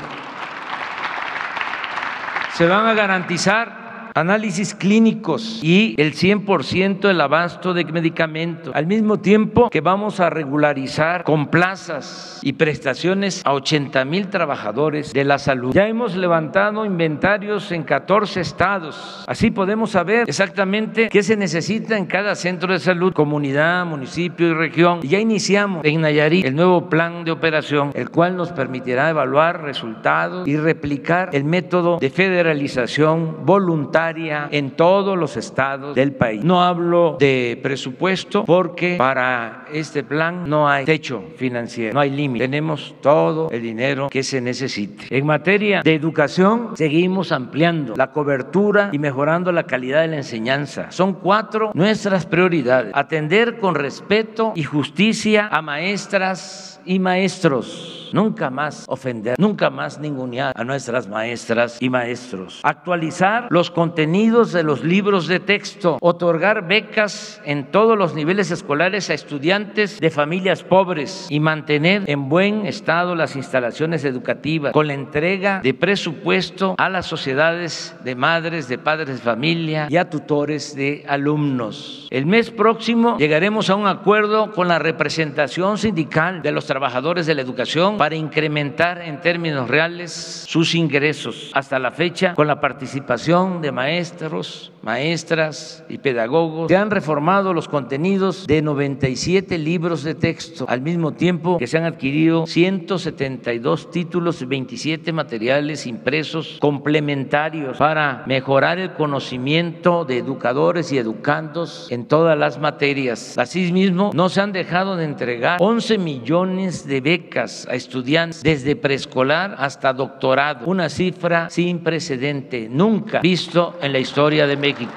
Se 2.55 2.67
van 2.67 2.87
a 2.87 2.95
garantizar 2.95 3.84
análisis 4.14 4.77
clínicos 4.77 5.59
y 5.61 6.00
el 6.00 6.14
100% 6.14 7.00
del 7.00 7.20
abasto 7.20 7.74
de 7.74 7.85
medicamentos. 7.85 8.72
Al 8.74 8.87
mismo 8.87 9.18
tiempo 9.18 9.68
que 9.70 9.81
vamos 9.81 10.20
a 10.20 10.31
regularizar 10.31 11.24
con 11.24 11.48
plazas 11.48 12.38
y 12.42 12.53
prestaciones 12.53 13.42
a 13.44 13.53
80 13.53 14.05
mil 14.05 14.29
trabajadores 14.29 15.12
de 15.12 15.24
la 15.24 15.38
salud. 15.38 15.74
Ya 15.74 15.88
hemos 15.88 16.14
levantado 16.14 16.87
inventarios 16.87 17.72
en 17.72 17.83
14 17.83 18.40
estados. 18.40 19.24
Así 19.27 19.50
podemos 19.50 19.90
saber 19.90 20.29
exactamente 20.29 21.09
qué 21.09 21.24
se 21.24 21.37
necesita 21.37 21.98
en 21.98 22.07
cada 22.07 22.37
centro 22.37 22.72
de 22.72 22.79
salud, 22.79 23.12
comunidad, 23.12 23.85
municipio 23.85 24.48
y 24.48 24.55
región. 24.55 25.00
Y 25.03 25.09
ya 25.09 25.18
iniciamos 25.18 25.85
en 25.85 26.03
Nayarit 26.03 26.46
el 26.46 26.55
nuevo 26.55 26.88
plan 26.88 27.24
de 27.24 27.33
operación, 27.33 27.90
el 27.94 28.11
cual 28.11 28.37
nos 28.37 28.53
permitirá 28.53 29.11
evaluar 29.11 29.62
resultados 29.62 30.46
y 30.46 30.57
replicar 30.57 31.31
el 31.33 31.42
método 31.42 31.98
de 31.98 32.11
federalización 32.11 33.44
voluntaria 33.44 34.04
en 34.51 34.71
todos 34.73 35.17
los 35.17 35.37
estados 35.37 35.95
del 35.95 36.12
país. 36.12 36.45
No 36.45 36.62
hablo 36.62 37.17
de 37.19 37.59
presupuesto 37.62 38.45
porque 38.45 38.97
para 38.99 39.67
este 39.73 40.03
plan 40.03 40.49
no 40.49 40.69
hay 40.69 40.85
techo 40.85 41.23
financiero, 41.37 41.95
no 41.95 42.01
hay 42.01 42.11
límite. 42.11 42.45
Tenemos 42.45 42.95
todo 43.01 43.51
el 43.51 43.62
dinero 43.62 44.09
que 44.11 44.23
se 44.23 44.40
necesite. 44.40 45.17
En 45.17 45.27
materia 45.27 45.83
de 45.83 45.95
educación, 45.95 46.77
seguimos 46.77 47.33
ampliando 47.33 47.95
la 47.97 48.12
cobertura 48.12 48.90
y 48.93 48.99
mejorando 48.99 49.53
la 49.53 49.64
calidad 49.64 50.03
de 50.03 50.09
la 50.09 50.17
enseñanza. 50.17 50.90
Son 50.90 51.14
cuatro 51.14 51.71
nuestras 51.75 52.27
prioridades. 52.27 52.93
Atender 52.95 53.59
con 53.59 53.75
respeto 53.75 54.53
y 54.55 54.64
justicia 54.64 55.49
a 55.51 55.62
maestras 55.62 56.73
y 56.87 56.99
maestros 56.99 58.05
nunca 58.14 58.49
más 58.49 58.85
ofender, 58.88 59.35
nunca 59.38 59.70
más 59.70 59.99
ningunear 59.99 60.53
a 60.57 60.62
nuestras 60.62 61.09
maestras 61.09 61.79
y 61.81 61.90
maestros. 61.90 62.61
Actualizar 62.62 63.49
los 63.51 63.73
contenidos 63.73 64.53
de 64.53 64.62
los 64.62 64.85
libros 64.85 65.27
de 65.27 65.40
texto, 65.40 65.99
otorgar 66.01 66.68
becas 66.68 67.42
en 67.44 67.73
todos 67.73 67.99
los 67.99 68.14
niveles 68.14 68.53
escolares 68.53 69.11
a 69.11 69.14
estudiantes 69.14 69.99
de 69.99 70.11
familias 70.11 70.62
pobres 70.62 71.27
y 71.29 71.40
mantener 71.40 72.05
en 72.07 72.29
buen 72.29 72.66
estado 72.66 73.16
las 73.16 73.35
instalaciones 73.35 74.05
educativas 74.05 74.73
con 74.73 74.87
la 74.87 74.94
entrega 74.94 75.61
de 75.61 75.75
presupuesto 75.75 76.77
a 76.79 76.88
las 76.88 77.07
sociedades 77.07 77.97
de 78.05 78.14
madres, 78.14 78.68
de 78.68 78.79
padres 78.79 79.09
de 79.09 79.14
familia 79.16 79.88
y 79.90 79.97
a 79.97 80.09
tutores 80.09 80.77
de 80.77 81.05
alumnos. 81.09 82.07
El 82.12 82.27
mes 82.27 82.53
próximo 82.53 83.18
llegaremos 83.18 83.70
a 83.70 83.75
un 83.75 83.88
acuerdo 83.88 84.53
con 84.53 84.68
la 84.68 84.79
representación 84.79 85.79
sindical 85.79 86.40
de 86.40 86.53
los 86.53 86.66
trabajadores 86.66 86.73
de 86.74 87.34
la 87.34 87.42
educación 87.42 87.96
para 87.98 88.16
incrementar 88.16 89.00
en 89.00 89.20
términos 89.20 89.68
reales 89.68 90.44
sus 90.48 90.74
ingresos. 90.74 91.52
Hasta 91.54 91.78
la 91.78 91.92
fecha, 91.92 92.34
con 92.34 92.48
la 92.48 92.60
participación 92.60 93.62
de 93.62 93.70
maestros, 93.70 94.72
maestras 94.82 95.84
y 95.88 95.98
pedagogos, 95.98 96.68
se 96.68 96.76
han 96.76 96.90
reformado 96.90 97.54
los 97.54 97.68
contenidos 97.68 98.48
de 98.48 98.60
97 98.60 99.56
libros 99.56 100.02
de 100.02 100.16
texto, 100.16 100.66
al 100.68 100.80
mismo 100.80 101.12
tiempo 101.12 101.58
que 101.58 101.68
se 101.68 101.78
han 101.78 101.84
adquirido 101.84 102.44
172 102.46 103.92
títulos 103.92 104.42
y 104.42 104.46
27 104.46 105.12
materiales 105.12 105.87
impresos 105.87 106.58
complementarios 106.60 107.78
para 107.78 108.24
mejorar 108.26 108.80
el 108.80 108.94
conocimiento 108.94 110.04
de 110.04 110.18
educadores 110.18 110.90
y 110.90 110.98
educandos 110.98 111.87
en 111.92 112.06
todas 112.06 112.37
las 112.37 112.58
materias. 112.58 113.38
Asimismo, 113.38 114.10
no 114.12 114.28
se 114.28 114.40
han 114.40 114.50
dejado 114.50 114.96
de 114.96 115.04
entregar 115.04 115.58
11 115.60 115.98
millones 115.98 116.63
de 116.64 117.00
becas 117.00 117.66
a 117.68 117.74
estudiantes 117.74 118.42
desde 118.42 118.74
preescolar 118.74 119.55
hasta 119.59 119.92
doctorado, 119.92 120.66
una 120.66 120.88
cifra 120.88 121.50
sin 121.50 121.81
precedente, 121.81 122.68
nunca 122.70 123.20
visto 123.20 123.77
en 123.83 123.92
la 123.92 123.98
historia 123.98 124.46
de 124.46 124.57
México. 124.57 124.92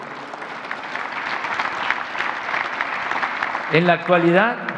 En 3.73 3.85
la 3.85 3.93
actualidad, 3.93 4.76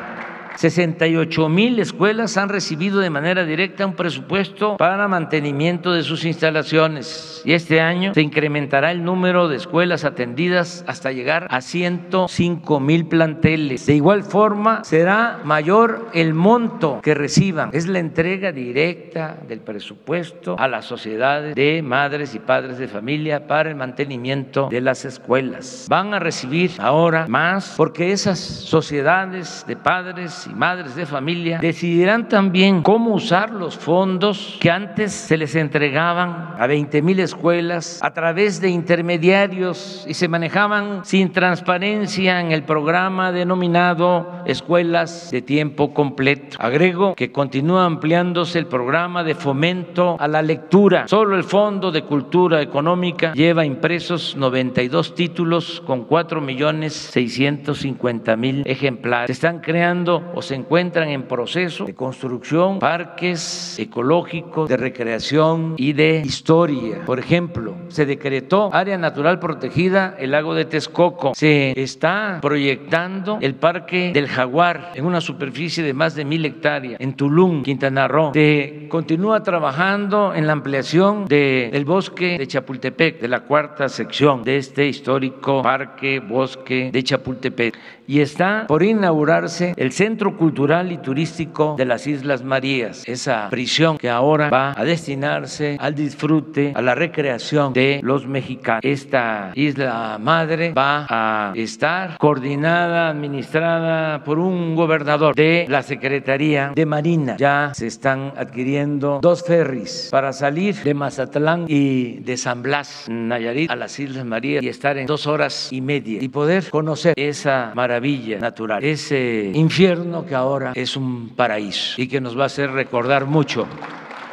68 0.60 1.48
mil 1.48 1.80
escuelas 1.80 2.36
han 2.36 2.50
recibido 2.50 3.00
de 3.00 3.10
manera 3.10 3.46
directa 3.46 3.86
un 3.86 3.94
presupuesto 3.94 4.76
para 4.76 5.08
mantenimiento 5.08 5.94
de 5.94 6.04
sus 6.04 6.26
instalaciones 6.26 7.42
y 7.46 7.54
este 7.54 7.80
año 7.80 8.14
se 8.14 8.22
incrementará 8.22 8.92
el 8.92 9.06
número 9.06 9.48
de 9.48 9.56
escuelas 9.56 10.04
atendidas 10.04 10.84
hasta 10.86 11.14
llegar 11.14 11.48
a 11.50 11.62
105 11.62 12.82
mil 12.82 13.08
planteles. 13.08 13.86
De 13.86 13.96
igual 13.96 14.24
forma, 14.24 14.84
será 14.84 15.40
mayor 15.46 16.10
el 16.14 16.34
monto 16.34 17.00
que 17.02 17.16
reciban. 17.16 17.70
Es 17.72 17.88
la 17.88 18.00
entrega 18.00 18.52
directa 18.52 19.38
del 19.48 19.62
presupuesto 19.62 20.58
a 20.60 20.68
las 20.68 20.84
sociedades 20.84 21.56
de 21.56 21.82
madres 21.82 22.36
y 22.36 22.40
padres 22.40 22.78
de 22.78 22.90
familia 22.90 23.48
para 23.48 23.70
el 23.70 23.78
mantenimiento 23.78 24.68
de 24.70 24.82
las 24.82 25.06
escuelas. 25.06 25.86
Van 25.90 26.14
a 26.14 26.20
recibir 26.20 26.72
ahora 26.80 27.28
más 27.30 27.76
porque 27.78 28.12
esas 28.12 28.40
sociedades 28.40 29.64
de 29.66 29.78
padres 29.78 30.49
madres 30.56 30.96
de 30.96 31.06
familia 31.06 31.60
decidirán 31.60 32.28
también 32.28 32.82
cómo 32.82 33.14
usar 33.14 33.52
los 33.52 33.78
fondos 33.78 34.58
que 34.60 34.72
antes 34.72 35.12
se 35.12 35.38
les 35.38 35.56
entregaban 35.56 36.56
a 36.58 36.68
20 36.68 37.02
mil 37.02 37.20
escuelas 37.20 38.00
a 38.02 38.14
través 38.14 38.62
de 38.62 38.70
intermediarios 38.70 40.06
y 40.08 40.14
se 40.14 40.28
manejaban 40.28 41.06
sin 41.06 41.32
transparencia 41.32 42.40
en 42.42 42.52
el 42.52 42.64
programa 42.64 43.32
denominado 43.32 44.44
Escuelas 44.46 45.32
de 45.32 45.42
Tiempo 45.42 45.94
Completo. 45.94 46.58
Agrego 46.60 47.16
que 47.16 47.32
continúa 47.32 47.86
ampliándose 47.86 48.60
el 48.60 48.68
programa 48.68 49.24
de 49.24 49.36
fomento 49.36 50.18
a 50.20 50.28
la 50.28 50.42
lectura. 50.42 51.08
Solo 51.08 51.36
el 51.36 51.44
Fondo 51.44 51.92
de 51.92 52.04
Cultura 52.04 52.62
Económica 52.62 53.34
lleva 53.34 53.66
impresos 53.66 54.36
92 54.36 55.16
títulos 55.16 55.82
con 55.86 56.06
4 56.06 56.42
millones 56.42 56.94
650 56.94 58.36
mil 58.36 58.64
ejemplares. 58.66 59.28
Se 59.28 59.34
están 59.34 59.60
creando 59.60 60.32
se 60.42 60.56
encuentran 60.56 61.10
en 61.10 61.24
proceso 61.24 61.86
de 61.86 61.96
construcción 61.96 62.80
parques 62.80 63.78
ecológicos 63.80 64.70
de 64.70 64.78
recreación 64.78 65.76
y 65.78 65.94
de 65.94 66.22
historia. 66.26 67.06
Por 67.06 67.20
ejemplo, 67.20 67.76
se 67.90 68.06
decretó 68.06 68.70
área 68.74 68.98
natural 68.98 69.40
protegida 69.40 70.16
el 70.20 70.32
lago 70.32 70.54
de 70.54 70.66
Texcoco. 70.66 71.34
Se 71.36 71.74
está 71.82 72.40
proyectando 72.42 73.40
el 73.42 73.56
parque 73.56 74.12
del 74.14 74.28
jaguar 74.28 74.92
en 74.96 75.06
una 75.06 75.22
superficie 75.22 75.84
de 75.84 75.94
más 75.94 76.16
de 76.16 76.26
mil 76.26 76.46
hectáreas 76.46 77.00
en 77.00 77.14
Tulum, 77.14 77.64
Quintana 77.64 78.08
Roo. 78.08 78.32
Se 78.34 78.88
continúa 78.90 79.44
trabajando 79.44 80.34
en 80.34 80.48
la 80.48 80.54
ampliación 80.54 81.26
del 81.26 81.86
bosque 81.86 82.38
de 82.38 82.48
Chapultepec, 82.48 83.20
de 83.20 83.28
la 83.28 83.42
cuarta 83.42 83.90
sección 83.90 84.44
de 84.44 84.58
este 84.58 84.88
histórico 84.88 85.62
parque 85.62 86.20
bosque 86.20 86.90
de 86.92 87.04
Chapultepec. 87.04 87.78
Y 88.10 88.22
está 88.22 88.66
por 88.68 88.82
inaugurarse 88.82 89.76
el 89.78 89.92
Centro 89.92 90.36
Cultural 90.36 90.92
y 90.92 90.98
Turístico 90.98 91.76
de 91.78 91.86
las 91.86 92.08
Islas 92.08 92.44
Marías, 92.44 93.08
esa 93.08 93.52
prisión 93.52 94.00
que 94.00 94.10
ahora 94.10 94.50
va 94.50 94.74
a 94.76 94.84
destinarse 94.84 95.78
al 95.80 95.94
disfrute, 95.94 96.74
a 96.76 96.82
la 96.82 96.96
recreación 96.96 97.72
de 97.72 98.00
los 98.02 98.26
mexicanos. 98.26 98.82
Esta 98.84 99.52
isla 99.54 100.18
madre 100.20 100.74
va 100.74 101.06
a 101.08 101.54
estar 101.56 102.18
coordinada, 102.18 103.10
administrada 103.10 104.24
por 104.24 104.40
un 104.40 104.74
gobernador 104.76 105.36
de 105.36 105.68
la 105.70 105.84
Secretaría 105.84 106.72
de 106.74 106.88
Marina. 106.88 107.38
Ya 107.38 107.74
se 107.76 107.86
están 107.86 108.34
adquiriendo 108.36 109.20
dos 109.22 109.44
ferries 109.44 110.08
para 110.10 110.34
salir 110.34 110.74
de 110.78 110.96
Mazatlán 110.96 111.66
y 111.68 112.22
de 112.22 112.38
San 112.38 112.64
Blas, 112.64 113.06
Nayarit, 113.08 113.70
a 113.70 113.76
las 113.76 114.00
Islas 114.00 114.26
Marías 114.26 114.64
y 114.64 114.68
estar 114.68 114.98
en 114.98 115.06
dos 115.06 115.28
horas 115.28 115.72
y 115.72 115.82
media 115.82 116.18
y 116.24 116.28
poder 116.30 116.72
conocer 116.72 117.14
esa 117.16 117.72
maravilla 117.76 117.99
natural, 118.40 118.84
ese 118.84 119.52
infierno 119.54 120.26
que 120.26 120.36
ahora 120.36 120.72
es 120.76 120.96
un 120.96 121.30
paraíso 121.30 122.02
y 122.02 122.08
que 122.08 122.22
nos 122.22 122.38
va 122.38 122.44
a 122.44 122.46
hacer 122.48 122.72
recordar 122.72 123.26
mucho 123.26 123.68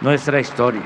nuestra 0.01 0.41
historia. 0.41 0.83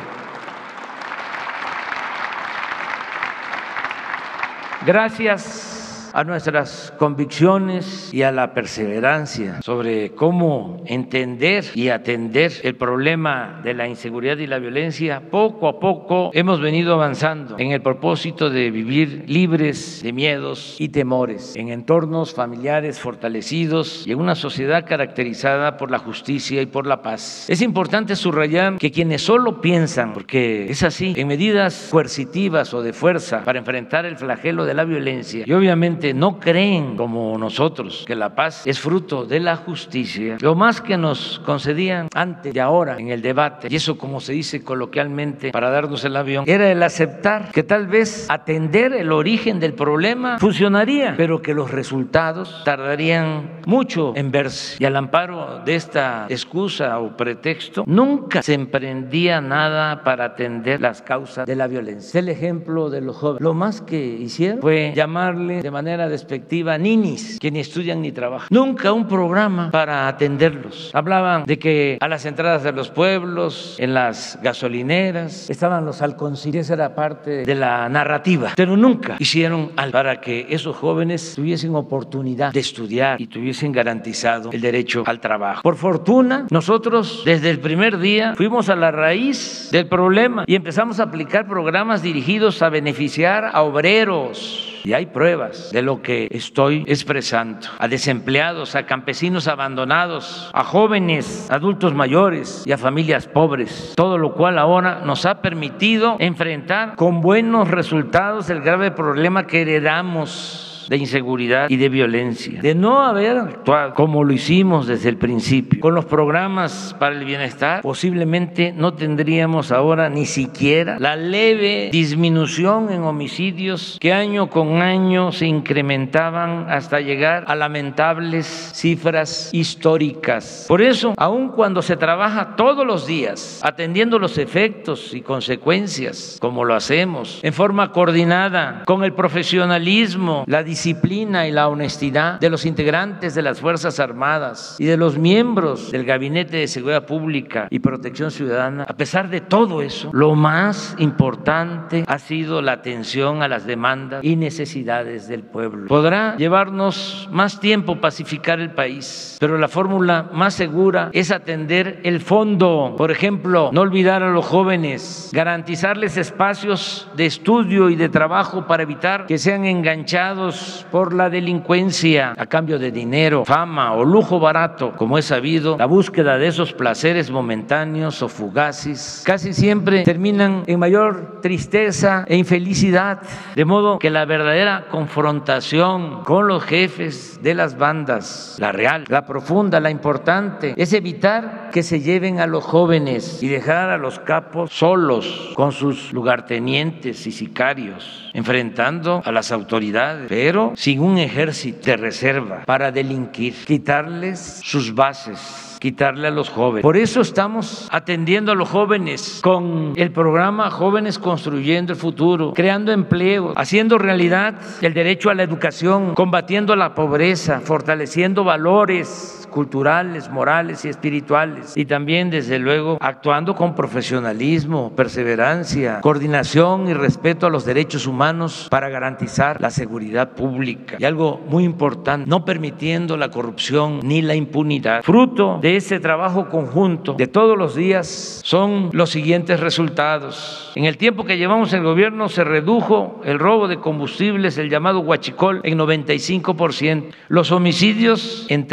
Gracias 4.86 5.69
a 6.12 6.24
nuestras 6.24 6.92
convicciones 6.98 8.12
y 8.12 8.22
a 8.22 8.32
la 8.32 8.54
perseverancia 8.54 9.62
sobre 9.62 10.10
cómo 10.10 10.82
entender 10.86 11.64
y 11.74 11.88
atender 11.88 12.52
el 12.62 12.76
problema 12.76 13.60
de 13.62 13.74
la 13.74 13.88
inseguridad 13.88 14.38
y 14.38 14.46
la 14.46 14.58
violencia, 14.58 15.22
poco 15.30 15.68
a 15.68 15.78
poco 15.78 16.30
hemos 16.34 16.60
venido 16.60 16.94
avanzando 16.94 17.56
en 17.58 17.72
el 17.72 17.82
propósito 17.82 18.50
de 18.50 18.70
vivir 18.70 19.24
libres 19.26 20.02
de 20.02 20.12
miedos 20.12 20.76
y 20.78 20.88
temores, 20.88 21.56
en 21.56 21.68
entornos 21.68 22.34
familiares 22.34 22.98
fortalecidos 22.98 24.06
y 24.06 24.12
en 24.12 24.18
una 24.18 24.34
sociedad 24.34 24.86
caracterizada 24.86 25.76
por 25.76 25.90
la 25.90 25.98
justicia 25.98 26.62
y 26.62 26.66
por 26.66 26.86
la 26.86 27.02
paz. 27.02 27.48
Es 27.48 27.62
importante 27.62 28.16
subrayar 28.16 28.78
que 28.78 28.90
quienes 28.90 29.22
solo 29.22 29.60
piensan, 29.60 30.12
porque 30.12 30.70
es 30.70 30.82
así, 30.82 31.14
en 31.16 31.28
medidas 31.28 31.88
coercitivas 31.90 32.74
o 32.74 32.82
de 32.82 32.92
fuerza 32.92 33.44
para 33.44 33.58
enfrentar 33.58 34.06
el 34.06 34.16
flagelo 34.16 34.64
de 34.64 34.74
la 34.74 34.84
violencia 34.84 35.44
y 35.46 35.52
obviamente 35.52 35.99
no 36.14 36.38
creen 36.38 36.96
como 36.96 37.36
nosotros 37.38 38.04
que 38.06 38.16
la 38.16 38.34
paz 38.34 38.66
es 38.66 38.80
fruto 38.80 39.24
de 39.24 39.40
la 39.40 39.56
justicia, 39.56 40.36
lo 40.40 40.54
más 40.54 40.80
que 40.80 40.96
nos 40.96 41.40
concedían 41.44 42.08
antes 42.14 42.52
de 42.54 42.60
ahora 42.60 42.96
en 42.98 43.08
el 43.08 43.22
debate, 43.22 43.68
y 43.70 43.76
eso 43.76 43.98
como 43.98 44.20
se 44.20 44.32
dice 44.32 44.64
coloquialmente 44.64 45.52
para 45.52 45.70
darnos 45.70 46.04
el 46.04 46.16
avión, 46.16 46.44
era 46.46 46.70
el 46.70 46.82
aceptar 46.82 47.50
que 47.52 47.62
tal 47.62 47.86
vez 47.86 48.26
atender 48.30 48.92
el 48.92 49.12
origen 49.12 49.60
del 49.60 49.74
problema 49.74 50.38
funcionaría, 50.38 51.14
pero 51.16 51.42
que 51.42 51.54
los 51.54 51.70
resultados 51.70 52.62
tardarían 52.64 53.60
mucho 53.66 54.12
en 54.16 54.30
verse. 54.30 54.76
Y 54.78 54.84
al 54.84 54.96
amparo 54.96 55.60
de 55.64 55.74
esta 55.74 56.26
excusa 56.28 56.98
o 56.98 57.16
pretexto, 57.16 57.84
nunca 57.86 58.42
se 58.42 58.54
emprendía 58.54 59.40
nada 59.40 60.02
para 60.02 60.24
atender 60.24 60.80
las 60.80 61.02
causas 61.02 61.46
de 61.46 61.56
la 61.56 61.66
violencia. 61.66 62.18
El 62.18 62.28
ejemplo 62.28 62.90
de 62.90 63.00
los 63.00 63.16
jóvenes. 63.16 63.42
Lo 63.42 63.54
más 63.54 63.80
que 63.80 63.98
hicieron 63.98 64.60
fue 64.60 64.92
llamarle 64.94 65.62
de 65.62 65.70
manera 65.70 65.89
despectiva 65.96 66.78
ninis, 66.78 67.38
que 67.38 67.50
ni 67.50 67.60
estudian 67.60 68.02
ni 68.02 68.12
trabajan. 68.12 68.48
Nunca 68.50 68.92
un 68.92 69.06
programa 69.06 69.70
para 69.70 70.08
atenderlos. 70.08 70.90
Hablaban 70.94 71.44
de 71.44 71.58
que 71.58 71.98
a 72.00 72.08
las 72.08 72.24
entradas 72.26 72.62
de 72.62 72.72
los 72.72 72.90
pueblos, 72.90 73.76
en 73.78 73.94
las 73.94 74.38
gasolineras, 74.42 75.50
estaban 75.50 75.84
los 75.84 76.02
halconcillos. 76.02 76.66
Esa 76.66 76.74
era 76.74 76.94
parte 76.94 77.44
de 77.44 77.54
la 77.54 77.88
narrativa. 77.88 78.52
Pero 78.56 78.76
nunca 78.76 79.16
hicieron 79.18 79.70
algo 79.76 79.92
para 79.92 80.20
que 80.20 80.46
esos 80.50 80.76
jóvenes 80.76 81.34
tuviesen 81.36 81.74
oportunidad 81.74 82.52
de 82.52 82.60
estudiar 82.60 83.20
y 83.20 83.26
tuviesen 83.26 83.72
garantizado 83.72 84.50
el 84.52 84.60
derecho 84.60 85.04
al 85.06 85.20
trabajo. 85.20 85.62
Por 85.62 85.76
fortuna, 85.76 86.46
nosotros 86.50 87.22
desde 87.24 87.50
el 87.50 87.60
primer 87.60 87.98
día 87.98 88.34
fuimos 88.36 88.68
a 88.68 88.76
la 88.76 88.90
raíz 88.90 89.68
del 89.72 89.86
problema 89.86 90.44
y 90.46 90.54
empezamos 90.54 91.00
a 91.00 91.04
aplicar 91.04 91.46
programas 91.46 92.02
dirigidos 92.02 92.62
a 92.62 92.68
beneficiar 92.68 93.50
a 93.52 93.62
obreros 93.62 94.70
y 94.84 94.92
hay 94.92 95.06
pruebas 95.06 95.70
de 95.72 95.79
lo 95.82 96.02
que 96.02 96.28
estoy 96.30 96.84
expresando, 96.86 97.68
a 97.78 97.88
desempleados, 97.88 98.74
a 98.74 98.86
campesinos 98.86 99.48
abandonados, 99.48 100.50
a 100.52 100.64
jóvenes, 100.64 101.50
adultos 101.50 101.94
mayores 101.94 102.64
y 102.66 102.72
a 102.72 102.78
familias 102.78 103.26
pobres, 103.26 103.94
todo 103.96 104.18
lo 104.18 104.34
cual 104.34 104.58
ahora 104.58 105.02
nos 105.04 105.26
ha 105.26 105.42
permitido 105.42 106.16
enfrentar 106.18 106.96
con 106.96 107.20
buenos 107.20 107.68
resultados 107.68 108.50
el 108.50 108.60
grave 108.60 108.90
problema 108.90 109.46
que 109.46 109.62
heredamos 109.62 110.69
de 110.90 110.96
inseguridad 110.96 111.70
y 111.70 111.76
de 111.76 111.88
violencia. 111.88 112.60
De 112.60 112.74
no 112.74 113.02
haber 113.02 113.38
actuado 113.38 113.94
como 113.94 114.24
lo 114.24 114.32
hicimos 114.32 114.88
desde 114.88 115.08
el 115.08 115.18
principio, 115.18 115.78
con 115.78 115.94
los 115.94 116.04
programas 116.04 116.96
para 116.98 117.14
el 117.14 117.24
bienestar, 117.24 117.82
posiblemente 117.82 118.74
no 118.76 118.94
tendríamos 118.94 119.70
ahora 119.70 120.08
ni 120.08 120.26
siquiera 120.26 120.98
la 120.98 121.14
leve 121.14 121.90
disminución 121.92 122.90
en 122.90 123.02
homicidios 123.02 123.98
que 124.00 124.12
año 124.12 124.50
con 124.50 124.82
año 124.82 125.30
se 125.30 125.46
incrementaban 125.46 126.66
hasta 126.68 126.98
llegar 126.98 127.44
a 127.46 127.54
lamentables 127.54 128.72
cifras 128.74 129.50
históricas. 129.52 130.64
Por 130.66 130.82
eso, 130.82 131.14
aun 131.16 131.50
cuando 131.50 131.82
se 131.82 131.96
trabaja 131.96 132.56
todos 132.56 132.84
los 132.84 133.06
días 133.06 133.60
atendiendo 133.62 134.18
los 134.18 134.38
efectos 134.38 135.14
y 135.14 135.20
consecuencias, 135.20 136.38
como 136.40 136.64
lo 136.64 136.74
hacemos, 136.74 137.38
en 137.44 137.52
forma 137.52 137.92
coordinada, 137.92 138.82
con 138.86 139.04
el 139.04 139.12
profesionalismo, 139.12 140.42
la 140.48 140.64
disciplina, 140.64 140.79
disciplina 140.80 141.46
y 141.46 141.52
la 141.52 141.68
honestidad 141.68 142.40
de 142.40 142.48
los 142.48 142.64
integrantes 142.64 143.34
de 143.34 143.42
las 143.42 143.60
Fuerzas 143.60 144.00
Armadas 144.00 144.76
y 144.78 144.86
de 144.86 144.96
los 144.96 145.18
miembros 145.18 145.92
del 145.92 146.06
Gabinete 146.06 146.56
de 146.56 146.68
Seguridad 146.68 147.04
Pública 147.04 147.68
y 147.68 147.80
Protección 147.80 148.30
Ciudadana, 148.30 148.86
a 148.88 148.96
pesar 148.96 149.28
de 149.28 149.42
todo 149.42 149.82
eso, 149.82 150.08
lo 150.14 150.34
más 150.34 150.96
importante 150.96 152.04
ha 152.06 152.18
sido 152.18 152.62
la 152.62 152.72
atención 152.72 153.42
a 153.42 153.48
las 153.48 153.66
demandas 153.66 154.24
y 154.24 154.36
necesidades 154.36 155.28
del 155.28 155.42
pueblo. 155.42 155.86
Podrá 155.86 156.34
llevarnos 156.38 157.28
más 157.30 157.60
tiempo 157.60 158.00
pacificar 158.00 158.58
el 158.58 158.70
país, 158.70 159.36
pero 159.38 159.58
la 159.58 159.68
fórmula 159.68 160.30
más 160.32 160.54
segura 160.54 161.10
es 161.12 161.30
atender 161.30 162.00
el 162.04 162.20
fondo. 162.20 162.94
Por 162.96 163.10
ejemplo, 163.10 163.68
no 163.74 163.82
olvidar 163.82 164.22
a 164.22 164.30
los 164.30 164.46
jóvenes, 164.46 165.28
garantizarles 165.34 166.16
espacios 166.16 167.06
de 167.16 167.26
estudio 167.26 167.90
y 167.90 167.96
de 167.96 168.08
trabajo 168.08 168.66
para 168.66 168.84
evitar 168.84 169.26
que 169.26 169.36
sean 169.36 169.66
enganchados 169.66 170.59
por 170.90 171.14
la 171.14 171.30
delincuencia 171.30 172.34
a 172.36 172.46
cambio 172.46 172.78
de 172.78 172.90
dinero, 172.90 173.44
fama 173.44 173.94
o 173.94 174.04
lujo 174.04 174.40
barato, 174.40 174.92
como 174.96 175.18
es 175.18 175.26
sabido, 175.26 175.76
la 175.78 175.86
búsqueda 175.86 176.38
de 176.38 176.48
esos 176.48 176.72
placeres 176.72 177.30
momentáneos 177.30 178.22
o 178.22 178.28
fugaces 178.28 179.22
casi 179.24 179.52
siempre 179.52 180.02
terminan 180.02 180.64
en 180.66 180.78
mayor 180.78 181.40
tristeza 181.40 182.24
e 182.28 182.36
infelicidad, 182.36 183.20
de 183.54 183.64
modo 183.64 183.98
que 183.98 184.10
la 184.10 184.24
verdadera 184.24 184.86
confrontación 184.90 186.22
con 186.24 186.48
los 186.48 186.64
jefes 186.64 187.40
de 187.42 187.54
las 187.54 187.76
bandas, 187.76 188.56
la 188.58 188.72
real, 188.72 189.04
la 189.08 189.26
profunda, 189.26 189.80
la 189.80 189.90
importante, 189.90 190.74
es 190.76 190.92
evitar 190.92 191.70
que 191.72 191.82
se 191.82 192.00
lleven 192.00 192.40
a 192.40 192.46
los 192.46 192.64
jóvenes 192.64 193.42
y 193.42 193.48
dejar 193.48 193.90
a 193.90 193.98
los 193.98 194.18
capos 194.18 194.72
solos 194.72 195.52
con 195.54 195.72
sus 195.72 196.12
lugartenientes 196.12 197.26
y 197.26 197.32
sicarios, 197.32 198.30
enfrentando 198.34 199.22
a 199.24 199.32
las 199.32 199.52
autoridades, 199.52 200.26
pero 200.28 200.49
sin 200.74 201.00
un 201.00 201.18
ejército 201.18 201.90
de 201.90 201.96
reserva 201.96 202.62
para 202.66 202.90
delinquir, 202.92 203.54
quitarles 203.64 204.60
sus 204.62 204.94
bases 204.94 205.66
quitarle 205.80 206.28
a 206.28 206.30
los 206.30 206.50
jóvenes. 206.50 206.82
Por 206.82 206.98
eso 206.98 207.22
estamos 207.22 207.88
atendiendo 207.90 208.52
a 208.52 208.54
los 208.54 208.68
jóvenes 208.68 209.40
con 209.42 209.94
el 209.96 210.12
programa 210.12 210.70
Jóvenes 210.70 211.18
Construyendo 211.18 211.94
el 211.94 211.98
Futuro, 211.98 212.52
creando 212.52 212.92
empleo, 212.92 213.54
haciendo 213.56 213.96
realidad 213.96 214.56
el 214.82 214.92
derecho 214.92 215.30
a 215.30 215.34
la 215.34 215.42
educación, 215.42 216.14
combatiendo 216.14 216.76
la 216.76 216.94
pobreza, 216.94 217.60
fortaleciendo 217.60 218.44
valores 218.44 219.48
culturales, 219.50 220.30
morales 220.30 220.84
y 220.84 220.88
espirituales. 220.88 221.76
Y 221.76 221.84
también, 221.84 222.30
desde 222.30 222.58
luego, 222.58 222.98
actuando 223.00 223.54
con 223.54 223.74
profesionalismo, 223.74 224.92
perseverancia, 224.96 226.00
coordinación 226.00 226.88
y 226.88 226.94
respeto 226.94 227.46
a 227.46 227.50
los 227.50 227.64
derechos 227.64 228.06
humanos 228.06 228.68
para 228.70 228.88
garantizar 228.88 229.60
la 229.60 229.70
seguridad 229.70 230.30
pública. 230.30 230.96
Y 230.98 231.04
algo 231.04 231.40
muy 231.48 231.64
importante, 231.64 232.28
no 232.28 232.44
permitiendo 232.44 233.16
la 233.16 233.30
corrupción 233.30 234.00
ni 234.02 234.22
la 234.22 234.34
impunidad. 234.34 235.02
Fruto 235.02 235.58
de 235.60 235.76
ese 235.76 236.00
trabajo 236.00 236.48
conjunto 236.48 237.14
de 237.14 237.26
todos 237.26 237.56
los 237.56 237.74
días 237.74 238.40
son 238.44 238.90
los 238.92 239.10
siguientes 239.10 239.60
resultados. 239.60 240.72
En 240.74 240.84
el 240.84 240.96
tiempo 240.96 241.24
que 241.24 241.36
llevamos 241.36 241.72
el 241.72 241.82
gobierno 241.82 242.28
se 242.28 242.44
redujo 242.44 243.20
el 243.24 243.38
robo 243.38 243.68
de 243.68 243.78
combustibles, 243.78 244.58
el 244.58 244.70
llamado 244.70 245.00
huachicol, 245.00 245.60
en 245.64 245.78
95%, 245.78 247.12
los 247.28 247.52
homicidios 247.52 248.46
en 248.48 248.66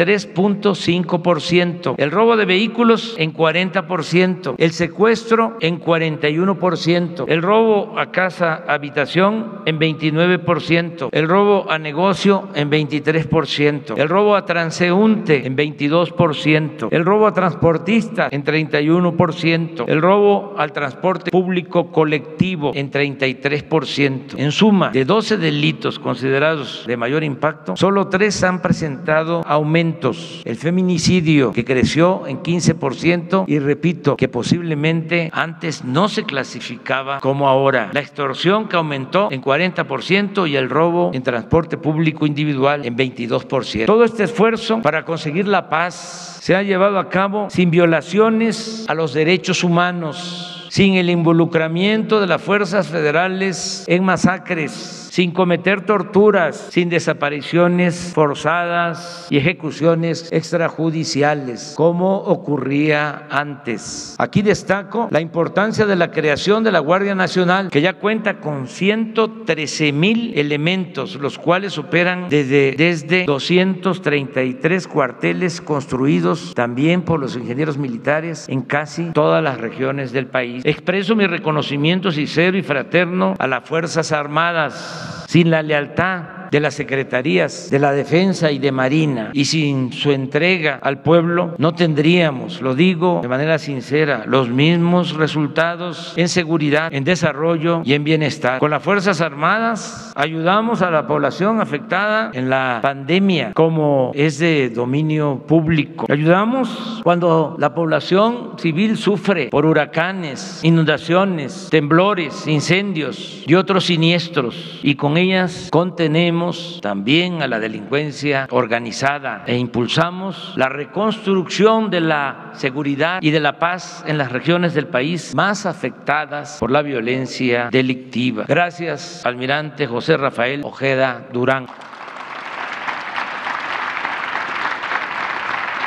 3.5%, 0.74 1.94
el 1.98 2.10
robo 2.10 2.36
de 2.36 2.44
vehículos 2.44 3.14
en 3.18 3.32
40%, 3.32 4.54
el 4.58 4.72
secuestro 4.72 5.56
en 5.60 5.80
41%, 5.80 7.24
el 7.28 7.42
robo 7.42 7.98
a 7.98 8.10
casa 8.10 8.64
habitación 8.66 9.62
en 9.66 9.78
29%, 9.78 11.08
el 11.12 11.28
robo 11.28 11.70
a 11.70 11.78
negocio 11.78 12.48
en 12.54 12.70
23%, 12.70 13.98
el 13.98 14.08
robo 14.08 14.36
a 14.36 14.44
transeúnte 14.44 15.46
en 15.46 15.56
22%, 15.56 16.88
el 16.90 17.04
robo 17.04 17.26
a 17.26 17.32
transportista 17.32 18.28
en 18.30 18.44
31%, 18.44 19.84
el 19.86 20.02
robo 20.02 20.54
al 20.58 20.72
transporte 20.72 21.30
público 21.30 21.90
colectivo 21.92 22.72
en 22.74 22.90
33%. 22.90 24.38
En 24.38 24.52
suma, 24.52 24.90
de 24.90 25.04
12 25.04 25.36
delitos 25.38 25.98
considerados 25.98 26.84
de 26.86 26.96
mayor 26.96 27.24
impacto, 27.24 27.76
solo 27.76 28.08
tres 28.08 28.42
han 28.42 28.60
presentado 28.60 29.42
aumentos. 29.46 30.42
El 30.44 30.56
feminicidio 30.58 31.52
que 31.52 31.64
creció 31.64 32.26
en 32.26 32.42
15% 32.42 33.44
y 33.46 33.58
repito 33.58 34.16
que 34.16 34.28
posiblemente 34.28 35.30
antes 35.32 35.84
no 35.84 36.08
se 36.08 36.24
clasificaba 36.24 37.20
como 37.20 37.48
ahora. 37.48 37.90
La 37.92 38.00
extorsión 38.00 38.68
que 38.68 38.76
aumentó 38.76 39.28
en 39.30 39.42
40% 39.42 40.48
y 40.48 40.56
el 40.56 40.68
robo 40.68 41.10
en 41.14 41.22
transporte 41.22 41.78
público 41.78 42.26
individual 42.26 42.84
en 42.84 42.96
22%. 42.96 43.86
Todo 43.86 44.04
este 44.04 44.24
esfuerzo 44.24 44.82
para 44.82 45.04
conseguir 45.04 45.48
la 45.48 45.68
paz 45.68 46.38
se 46.42 46.54
ha 46.56 46.62
llevado 46.62 46.98
a 46.98 47.08
cabo 47.08 47.48
sin 47.50 47.70
violaciones 47.70 48.84
a 48.88 48.94
los 48.94 49.14
derechos 49.14 49.64
humanos, 49.64 50.57
sin 50.68 50.94
el 50.94 51.10
involucramiento 51.10 52.20
de 52.20 52.26
las 52.26 52.42
fuerzas 52.42 52.88
federales 52.88 53.84
en 53.86 54.04
masacres 54.04 55.08
sin 55.18 55.32
cometer 55.32 55.80
torturas, 55.84 56.68
sin 56.70 56.88
desapariciones 56.88 58.12
forzadas 58.14 59.26
y 59.30 59.38
ejecuciones 59.38 60.28
extrajudiciales, 60.30 61.74
como 61.76 62.18
ocurría 62.18 63.26
antes. 63.28 64.14
Aquí 64.20 64.42
destaco 64.42 65.08
la 65.10 65.20
importancia 65.20 65.86
de 65.86 65.96
la 65.96 66.12
creación 66.12 66.62
de 66.62 66.70
la 66.70 66.78
Guardia 66.78 67.16
Nacional, 67.16 67.68
que 67.68 67.80
ya 67.80 67.94
cuenta 67.94 68.38
con 68.38 68.68
113 68.68 69.90
mil 69.90 70.38
elementos, 70.38 71.16
los 71.16 71.36
cuales 71.36 71.78
operan 71.78 72.28
desde, 72.28 72.76
desde 72.78 73.24
233 73.24 74.86
cuarteles 74.86 75.60
construidos 75.60 76.54
también 76.54 77.02
por 77.02 77.18
los 77.18 77.34
ingenieros 77.34 77.76
militares 77.76 78.46
en 78.48 78.62
casi 78.62 79.10
todas 79.10 79.42
las 79.42 79.58
regiones 79.58 80.12
del 80.12 80.28
país. 80.28 80.57
Expreso 80.64 81.16
mi 81.16 81.26
reconocimiento 81.26 82.10
sincero 82.10 82.56
y 82.56 82.62
fraterno 82.62 83.34
a 83.38 83.46
las 83.46 83.68
Fuerzas 83.68 84.12
Armadas 84.12 85.24
sin 85.28 85.50
la 85.50 85.62
lealtad 85.62 86.37
de 86.50 86.60
las 86.60 86.74
secretarías 86.74 87.70
de 87.70 87.78
la 87.78 87.92
Defensa 87.92 88.50
y 88.50 88.58
de 88.58 88.72
Marina 88.72 89.30
y 89.32 89.44
sin 89.44 89.92
su 89.92 90.12
entrega 90.12 90.78
al 90.82 91.02
pueblo 91.02 91.54
no 91.58 91.74
tendríamos, 91.74 92.60
lo 92.60 92.74
digo 92.74 93.20
de 93.22 93.28
manera 93.28 93.58
sincera, 93.58 94.24
los 94.26 94.48
mismos 94.48 95.14
resultados 95.14 96.14
en 96.16 96.28
seguridad, 96.28 96.92
en 96.92 97.04
desarrollo 97.04 97.82
y 97.84 97.94
en 97.94 98.04
bienestar. 98.04 98.58
Con 98.58 98.70
las 98.70 98.82
Fuerzas 98.82 99.20
Armadas 99.20 100.12
ayudamos 100.16 100.82
a 100.82 100.90
la 100.90 101.06
población 101.06 101.60
afectada 101.60 102.30
en 102.32 102.50
la 102.50 102.80
pandemia 102.82 103.52
como 103.52 104.12
es 104.14 104.38
de 104.38 104.70
dominio 104.70 105.42
público. 105.46 106.06
Ayudamos 106.08 107.00
cuando 107.02 107.56
la 107.58 107.74
población 107.74 108.58
civil 108.58 108.96
sufre 108.96 109.48
por 109.48 109.66
huracanes, 109.66 110.60
inundaciones, 110.62 111.68
temblores, 111.70 112.46
incendios 112.46 113.44
y 113.46 113.54
otros 113.54 113.84
siniestros 113.84 114.80
y 114.82 114.94
con 114.94 115.16
ellas 115.16 115.68
contenemos 115.70 116.37
también 116.80 117.42
a 117.42 117.48
la 117.48 117.58
delincuencia 117.58 118.46
organizada 118.50 119.42
e 119.46 119.56
impulsamos 119.56 120.52
la 120.56 120.68
reconstrucción 120.68 121.90
de 121.90 122.00
la 122.00 122.50
seguridad 122.52 123.20
y 123.20 123.30
de 123.30 123.40
la 123.40 123.58
paz 123.58 124.04
en 124.06 124.18
las 124.18 124.30
regiones 124.30 124.74
del 124.74 124.86
país 124.86 125.34
más 125.34 125.66
afectadas 125.66 126.58
por 126.60 126.70
la 126.70 126.82
violencia 126.82 127.68
delictiva. 127.70 128.44
Gracias, 128.46 129.26
almirante 129.26 129.86
José 129.86 130.16
Rafael 130.16 130.62
Ojeda 130.64 131.26
Durán. 131.32 131.66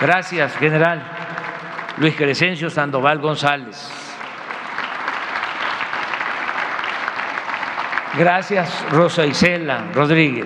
Gracias, 0.01 0.55
general 0.57 1.01
Luis 1.97 2.15
Crescencio 2.15 2.69
Sandoval 2.69 3.19
González. 3.19 4.00
Gracias, 8.17 8.85
Rosa 8.91 9.25
Isela 9.25 9.85
Rodríguez. 9.93 10.45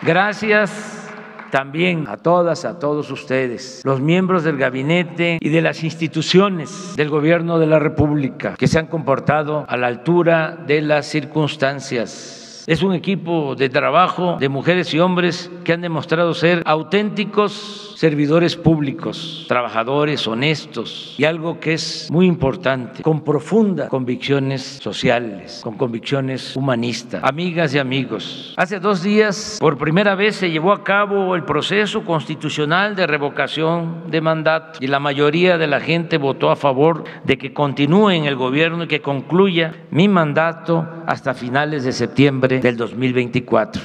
Gracias 0.00 1.10
también 1.50 2.06
a 2.08 2.16
todas, 2.16 2.64
a 2.64 2.78
todos 2.78 3.10
ustedes, 3.10 3.82
los 3.84 4.00
miembros 4.00 4.44
del 4.44 4.56
gabinete 4.56 5.38
y 5.40 5.48
de 5.50 5.62
las 5.62 5.84
instituciones 5.84 6.94
del 6.96 7.10
gobierno 7.10 7.58
de 7.58 7.66
la 7.66 7.78
República 7.78 8.54
que 8.58 8.66
se 8.66 8.78
han 8.78 8.86
comportado 8.86 9.64
a 9.68 9.76
la 9.76 9.86
altura 9.86 10.58
de 10.66 10.82
las 10.82 11.06
circunstancias 11.06 12.43
es 12.66 12.82
un 12.82 12.94
equipo 12.94 13.54
de 13.54 13.68
trabajo 13.68 14.36
de 14.40 14.48
mujeres 14.48 14.94
y 14.94 14.98
hombres 14.98 15.50
que 15.64 15.74
han 15.74 15.82
demostrado 15.82 16.32
ser 16.32 16.62
auténticos 16.64 17.94
servidores 17.96 18.56
públicos, 18.56 19.44
trabajadores 19.48 20.26
honestos 20.26 21.14
y 21.18 21.24
algo 21.24 21.60
que 21.60 21.74
es 21.74 22.08
muy 22.10 22.26
importante, 22.26 23.02
con 23.02 23.22
profundas 23.22 23.88
convicciones 23.88 24.62
sociales, 24.82 25.60
con 25.62 25.76
convicciones 25.76 26.56
humanistas. 26.56 27.22
Amigas 27.22 27.74
y 27.74 27.78
amigos, 27.78 28.54
hace 28.56 28.80
dos 28.80 29.02
días 29.02 29.58
por 29.60 29.78
primera 29.78 30.14
vez 30.14 30.36
se 30.36 30.50
llevó 30.50 30.72
a 30.72 30.82
cabo 30.82 31.34
el 31.34 31.44
proceso 31.44 32.04
constitucional 32.04 32.96
de 32.96 33.06
revocación 33.06 34.10
de 34.10 34.20
mandato 34.20 34.78
y 34.80 34.86
la 34.86 35.00
mayoría 35.00 35.58
de 35.58 35.66
la 35.66 35.80
gente 35.80 36.18
votó 36.18 36.50
a 36.50 36.56
favor 36.56 37.04
de 37.24 37.38
que 37.38 37.52
continúe 37.52 38.10
en 38.10 38.24
el 38.24 38.36
gobierno 38.36 38.84
y 38.84 38.88
que 38.88 39.02
concluya 39.02 39.74
mi 39.90 40.08
mandato 40.08 40.86
hasta 41.06 41.34
finales 41.34 41.84
de 41.84 41.92
septiembre 41.92 42.53
del 42.60 42.76
2024. 42.76 43.82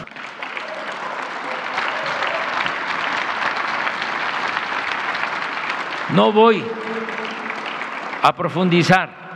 No 6.14 6.32
voy 6.32 6.64
a 8.22 8.36
profundizar 8.36 9.29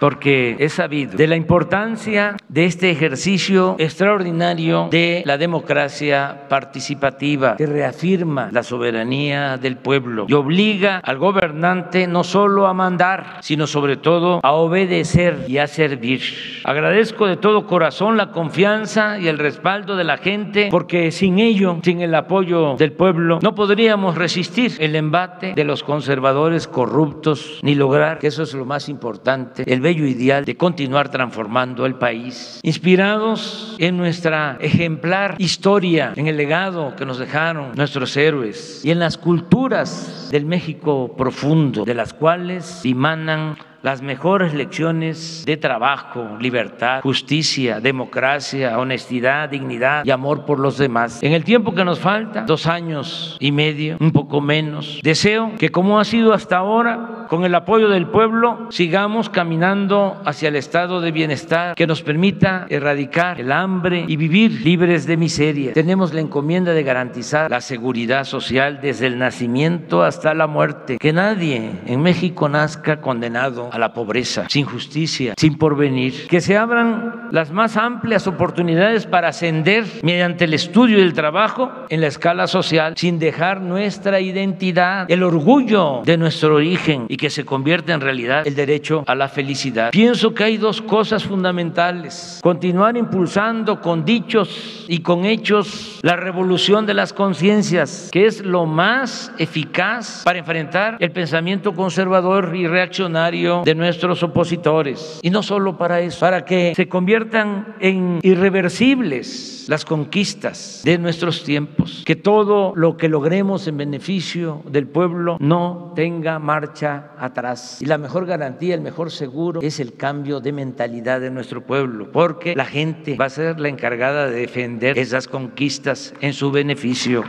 porque 0.00 0.56
he 0.58 0.68
sabido 0.68 1.16
de 1.16 1.26
la 1.26 1.36
importancia 1.36 2.36
de 2.48 2.64
este 2.64 2.90
ejercicio 2.90 3.76
extraordinario 3.78 4.88
de 4.90 5.22
la 5.24 5.38
democracia 5.38 6.46
participativa 6.48 7.56
que 7.56 7.66
reafirma 7.66 8.48
la 8.52 8.62
soberanía 8.62 9.56
del 9.56 9.76
pueblo 9.76 10.26
y 10.28 10.32
obliga 10.34 10.98
al 10.98 11.18
gobernante 11.18 12.06
no 12.06 12.24
solo 12.24 12.66
a 12.66 12.74
mandar, 12.74 13.38
sino 13.40 13.66
sobre 13.66 13.96
todo 13.96 14.40
a 14.42 14.52
obedecer 14.52 15.44
y 15.48 15.58
a 15.58 15.66
servir. 15.66 16.20
Agradezco 16.64 17.26
de 17.26 17.36
todo 17.36 17.66
corazón 17.66 18.16
la 18.16 18.30
confianza 18.30 19.18
y 19.18 19.28
el 19.28 19.38
respaldo 19.38 19.96
de 19.96 20.04
la 20.04 20.18
gente 20.18 20.68
porque 20.70 21.10
sin 21.10 21.38
ello, 21.38 21.78
sin 21.82 22.00
el 22.00 22.14
apoyo 22.14 22.76
del 22.76 22.92
pueblo, 22.92 23.38
no 23.42 23.54
podríamos 23.54 24.16
resistir 24.16 24.72
el 24.78 24.96
embate 24.96 25.54
de 25.54 25.64
los 25.64 25.82
conservadores 25.82 26.66
corruptos 26.66 27.60
ni 27.62 27.74
lograr, 27.74 28.18
que 28.18 28.28
eso 28.28 28.42
es 28.42 28.54
lo 28.54 28.64
más 28.64 28.88
importante, 28.88 29.64
el 29.66 29.80
bello 29.86 30.04
ideal 30.04 30.44
de 30.44 30.56
continuar 30.56 31.10
transformando 31.10 31.86
el 31.86 31.94
país, 31.94 32.58
inspirados 32.64 33.76
en 33.78 33.96
nuestra 33.96 34.58
ejemplar 34.60 35.36
historia, 35.38 36.12
en 36.16 36.26
el 36.26 36.36
legado 36.36 36.96
que 36.96 37.06
nos 37.06 37.18
dejaron 37.18 37.70
nuestros 37.76 38.16
héroes 38.16 38.84
y 38.84 38.90
en 38.90 38.98
las 38.98 39.16
culturas 39.16 40.28
del 40.32 40.44
México 40.44 41.14
profundo, 41.16 41.84
de 41.84 41.94
las 41.94 42.12
cuales 42.12 42.80
dimanan 42.82 43.58
las 43.86 44.02
mejores 44.02 44.52
lecciones 44.52 45.44
de 45.46 45.56
trabajo, 45.56 46.38
libertad, 46.40 47.02
justicia, 47.02 47.78
democracia, 47.78 48.80
honestidad, 48.80 49.48
dignidad 49.48 50.04
y 50.04 50.10
amor 50.10 50.44
por 50.44 50.58
los 50.58 50.76
demás. 50.76 51.22
En 51.22 51.32
el 51.32 51.44
tiempo 51.44 51.72
que 51.72 51.84
nos 51.84 52.00
falta, 52.00 52.42
dos 52.42 52.66
años 52.66 53.36
y 53.38 53.52
medio, 53.52 53.96
un 54.00 54.10
poco 54.10 54.40
menos, 54.40 54.98
deseo 55.04 55.52
que 55.56 55.68
como 55.68 56.00
ha 56.00 56.04
sido 56.04 56.32
hasta 56.32 56.56
ahora, 56.56 57.26
con 57.28 57.44
el 57.44 57.54
apoyo 57.54 57.88
del 57.88 58.08
pueblo, 58.08 58.66
sigamos 58.70 59.28
caminando 59.28 60.20
hacia 60.24 60.48
el 60.48 60.56
estado 60.56 61.00
de 61.00 61.12
bienestar 61.12 61.76
que 61.76 61.86
nos 61.86 62.02
permita 62.02 62.66
erradicar 62.68 63.40
el 63.40 63.52
hambre 63.52 64.04
y 64.08 64.16
vivir 64.16 64.50
libres 64.62 65.06
de 65.06 65.16
miseria. 65.16 65.72
Tenemos 65.74 66.12
la 66.12 66.20
encomienda 66.22 66.72
de 66.72 66.82
garantizar 66.82 67.50
la 67.50 67.60
seguridad 67.60 68.24
social 68.24 68.80
desde 68.82 69.06
el 69.06 69.18
nacimiento 69.18 70.02
hasta 70.02 70.34
la 70.34 70.48
muerte, 70.48 70.98
que 70.98 71.12
nadie 71.12 71.70
en 71.86 72.02
México 72.02 72.48
nazca 72.48 73.00
condenado 73.00 73.70
a 73.76 73.78
la 73.78 73.92
pobreza, 73.92 74.46
sin 74.48 74.64
justicia, 74.64 75.34
sin 75.36 75.56
porvenir. 75.58 76.26
Que 76.28 76.40
se 76.40 76.56
abran 76.56 77.28
las 77.30 77.50
más 77.52 77.76
amplias 77.76 78.26
oportunidades 78.26 79.06
para 79.06 79.28
ascender 79.28 79.84
mediante 80.02 80.44
el 80.44 80.54
estudio 80.54 80.98
y 80.98 81.02
el 81.02 81.12
trabajo 81.12 81.70
en 81.90 82.00
la 82.00 82.06
escala 82.06 82.46
social, 82.46 82.94
sin 82.96 83.18
dejar 83.18 83.60
nuestra 83.60 84.20
identidad, 84.20 85.10
el 85.10 85.22
orgullo 85.22 86.02
de 86.04 86.16
nuestro 86.16 86.56
origen 86.56 87.06
y 87.08 87.16
que 87.16 87.30
se 87.30 87.44
convierta 87.44 87.92
en 87.92 88.00
realidad 88.00 88.46
el 88.46 88.54
derecho 88.54 89.04
a 89.06 89.14
la 89.14 89.28
felicidad. 89.28 89.90
Pienso 89.90 90.34
que 90.34 90.44
hay 90.44 90.56
dos 90.56 90.80
cosas 90.80 91.24
fundamentales. 91.24 92.40
Continuar 92.42 92.96
impulsando 92.96 93.80
con 93.80 94.04
dichos 94.04 94.86
y 94.88 95.00
con 95.00 95.24
hechos 95.24 96.00
la 96.02 96.16
revolución 96.16 96.86
de 96.86 96.94
las 96.94 97.12
conciencias, 97.12 98.08
que 98.10 98.26
es 98.26 98.40
lo 98.44 98.64
más 98.64 99.32
eficaz 99.38 100.22
para 100.24 100.38
enfrentar 100.38 100.96
el 101.00 101.10
pensamiento 101.10 101.74
conservador 101.74 102.56
y 102.56 102.66
reaccionario 102.66 103.55
de 103.64 103.74
nuestros 103.74 104.22
opositores. 104.22 105.20
Y 105.22 105.30
no 105.30 105.42
solo 105.42 105.76
para 105.76 106.00
eso, 106.00 106.20
para 106.20 106.44
que 106.44 106.74
se 106.74 106.88
conviertan 106.88 107.76
en 107.80 108.20
irreversibles 108.22 109.66
las 109.68 109.84
conquistas 109.84 110.82
de 110.84 110.98
nuestros 110.98 111.42
tiempos, 111.42 112.02
que 112.04 112.16
todo 112.16 112.72
lo 112.76 112.96
que 112.96 113.08
logremos 113.08 113.66
en 113.66 113.76
beneficio 113.76 114.62
del 114.66 114.86
pueblo 114.86 115.36
no 115.40 115.92
tenga 115.96 116.38
marcha 116.38 117.12
atrás. 117.18 117.82
Y 117.82 117.86
la 117.86 117.98
mejor 117.98 118.26
garantía, 118.26 118.74
el 118.74 118.80
mejor 118.80 119.10
seguro 119.10 119.60
es 119.62 119.80
el 119.80 119.94
cambio 119.94 120.40
de 120.40 120.52
mentalidad 120.52 121.20
de 121.20 121.30
nuestro 121.30 121.62
pueblo, 121.62 122.10
porque 122.12 122.54
la 122.54 122.64
gente 122.64 123.16
va 123.16 123.26
a 123.26 123.30
ser 123.30 123.58
la 123.60 123.68
encargada 123.68 124.26
de 124.26 124.40
defender 124.40 124.98
esas 124.98 125.26
conquistas 125.28 126.14
en 126.20 126.32
su 126.32 126.50
beneficio. 126.50 127.24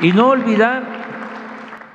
Y 0.00 0.12
no 0.12 0.28
olvidar 0.28 1.05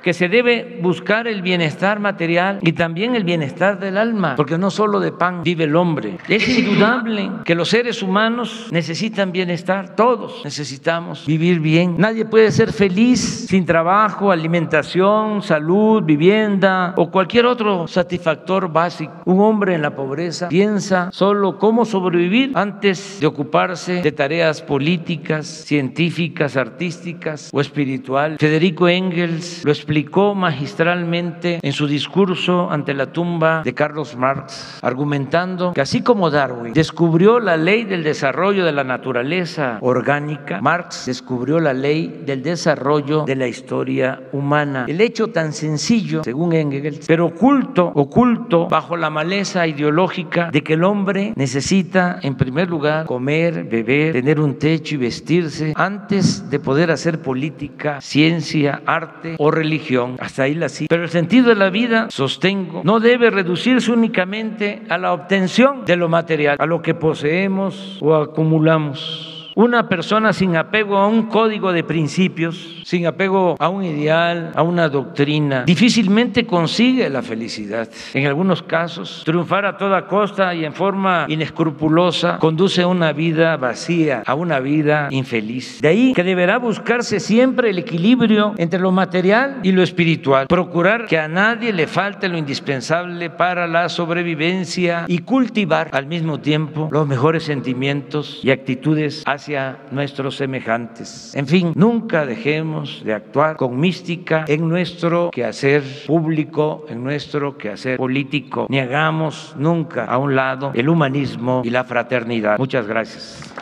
que 0.02 0.12
se 0.12 0.28
debe 0.28 0.78
buscar 0.82 1.28
el 1.28 1.42
bienestar 1.42 2.00
material 2.00 2.58
y 2.60 2.72
también 2.72 3.14
el 3.14 3.24
bienestar 3.24 3.78
del 3.78 3.96
alma, 3.96 4.34
porque 4.36 4.58
no 4.58 4.70
solo 4.70 4.98
de 4.98 5.12
pan 5.12 5.42
vive 5.44 5.64
el 5.64 5.76
hombre. 5.76 6.18
Es 6.28 6.48
indudable 6.48 7.30
que 7.44 7.54
los 7.54 7.68
seres 7.68 8.02
humanos 8.02 8.68
necesitan 8.70 9.30
bienestar, 9.30 9.94
todos 9.94 10.42
necesitamos 10.44 11.24
vivir 11.26 11.60
bien. 11.60 11.94
Nadie 11.98 12.24
puede 12.24 12.50
ser 12.50 12.72
feliz 12.72 13.46
sin 13.48 13.64
trabajo, 13.64 14.32
alimentación, 14.32 15.42
salud, 15.42 16.02
vivienda 16.02 16.94
o 16.96 17.10
cualquier 17.10 17.46
otro 17.46 17.86
satisfactor 17.86 18.72
básico. 18.72 19.12
Un 19.24 19.40
hombre 19.40 19.74
en 19.74 19.82
la 19.82 19.94
pobreza 19.94 20.48
piensa 20.48 21.10
solo 21.12 21.58
cómo 21.58 21.84
sobrevivir 21.84 22.52
antes 22.54 23.20
de 23.20 23.26
ocuparse 23.26 24.02
de 24.02 24.12
tareas 24.12 24.62
políticas, 24.62 25.46
científicas, 25.46 26.56
artísticas 26.56 27.50
o 27.52 27.60
espirituales. 27.60 28.38
Federico 28.38 28.88
Engels 28.88 29.64
lo 29.64 29.70
explicó 29.70 29.91
explicó 29.92 30.34
magistralmente 30.34 31.58
en 31.60 31.72
su 31.74 31.86
discurso 31.86 32.70
ante 32.70 32.94
la 32.94 33.12
tumba 33.12 33.60
de 33.62 33.74
Carlos 33.74 34.16
Marx, 34.16 34.78
argumentando 34.80 35.74
que 35.74 35.82
así 35.82 36.00
como 36.00 36.30
Darwin 36.30 36.72
descubrió 36.72 37.38
la 37.38 37.58
ley 37.58 37.84
del 37.84 38.02
desarrollo 38.02 38.64
de 38.64 38.72
la 38.72 38.84
naturaleza 38.84 39.76
orgánica, 39.82 40.62
Marx 40.62 41.04
descubrió 41.04 41.60
la 41.60 41.74
ley 41.74 42.22
del 42.24 42.42
desarrollo 42.42 43.26
de 43.26 43.36
la 43.36 43.46
historia 43.46 44.22
humana. 44.32 44.86
El 44.88 45.02
hecho 45.02 45.26
tan 45.26 45.52
sencillo, 45.52 46.24
según 46.24 46.54
Engels, 46.54 47.04
pero 47.06 47.26
oculto, 47.26 47.92
oculto 47.94 48.68
bajo 48.68 48.96
la 48.96 49.10
maleza 49.10 49.66
ideológica 49.66 50.50
de 50.50 50.62
que 50.62 50.72
el 50.72 50.84
hombre 50.84 51.34
necesita, 51.36 52.18
en 52.22 52.36
primer 52.36 52.70
lugar, 52.70 53.04
comer, 53.04 53.64
beber, 53.64 54.14
tener 54.14 54.40
un 54.40 54.58
techo 54.58 54.94
y 54.94 54.98
vestirse 54.98 55.74
antes 55.76 56.48
de 56.48 56.58
poder 56.58 56.90
hacer 56.90 57.20
política, 57.20 58.00
ciencia, 58.00 58.80
arte 58.86 59.36
o 59.38 59.50
religión. 59.50 59.81
Hasta 60.20 60.44
ahí 60.44 60.54
la 60.54 60.68
sí. 60.68 60.86
Pero 60.88 61.04
el 61.04 61.10
sentido 61.10 61.48
de 61.48 61.54
la 61.54 61.70
vida, 61.70 62.08
sostengo, 62.10 62.82
no 62.84 63.00
debe 63.00 63.30
reducirse 63.30 63.90
únicamente 63.90 64.82
a 64.88 64.98
la 64.98 65.12
obtención 65.12 65.84
de 65.84 65.96
lo 65.96 66.08
material, 66.08 66.56
a 66.58 66.66
lo 66.66 66.82
que 66.82 66.94
poseemos 66.94 67.98
o 68.00 68.14
acumulamos. 68.14 69.31
Una 69.54 69.86
persona 69.86 70.32
sin 70.32 70.56
apego 70.56 70.96
a 70.96 71.06
un 71.06 71.24
código 71.24 71.72
de 71.72 71.84
principios, 71.84 72.80
sin 72.86 73.06
apego 73.06 73.54
a 73.58 73.68
un 73.68 73.84
ideal, 73.84 74.50
a 74.54 74.62
una 74.62 74.88
doctrina, 74.88 75.64
difícilmente 75.64 76.46
consigue 76.46 77.10
la 77.10 77.20
felicidad. 77.20 77.86
En 78.14 78.26
algunos 78.26 78.62
casos, 78.62 79.22
triunfar 79.26 79.66
a 79.66 79.76
toda 79.76 80.06
costa 80.06 80.54
y 80.54 80.64
en 80.64 80.72
forma 80.72 81.26
inescrupulosa 81.28 82.38
conduce 82.38 82.80
a 82.80 82.86
una 82.86 83.12
vida 83.12 83.58
vacía, 83.58 84.22
a 84.24 84.34
una 84.34 84.58
vida 84.58 85.08
infeliz. 85.10 85.82
De 85.82 85.88
ahí 85.88 86.12
que 86.14 86.24
deberá 86.24 86.56
buscarse 86.56 87.20
siempre 87.20 87.68
el 87.68 87.78
equilibrio 87.78 88.54
entre 88.56 88.80
lo 88.80 88.90
material 88.90 89.60
y 89.62 89.72
lo 89.72 89.82
espiritual. 89.82 90.46
Procurar 90.46 91.04
que 91.04 91.18
a 91.18 91.28
nadie 91.28 91.74
le 91.74 91.86
falte 91.86 92.28
lo 92.28 92.38
indispensable 92.38 93.28
para 93.28 93.66
la 93.66 93.90
sobrevivencia 93.90 95.04
y 95.08 95.18
cultivar 95.18 95.90
al 95.92 96.06
mismo 96.06 96.40
tiempo 96.40 96.88
los 96.90 97.06
mejores 97.06 97.42
sentimientos 97.42 98.40
y 98.42 98.50
actitudes 98.50 99.22
hacia 99.26 99.41
nuestros 99.90 100.36
semejantes. 100.36 101.34
En 101.34 101.46
fin, 101.46 101.72
nunca 101.74 102.26
dejemos 102.26 103.02
de 103.04 103.14
actuar 103.14 103.56
con 103.56 103.78
mística 103.78 104.44
en 104.48 104.68
nuestro 104.68 105.30
quehacer 105.30 105.82
público, 106.06 106.86
en 106.88 107.02
nuestro 107.02 107.56
quehacer 107.56 107.96
político, 107.96 108.66
ni 108.68 108.78
hagamos 108.78 109.54
nunca 109.58 110.04
a 110.04 110.18
un 110.18 110.34
lado 110.34 110.72
el 110.74 110.88
humanismo 110.88 111.62
y 111.64 111.70
la 111.70 111.84
fraternidad. 111.84 112.58
Muchas 112.58 112.86
gracias. 112.86 113.52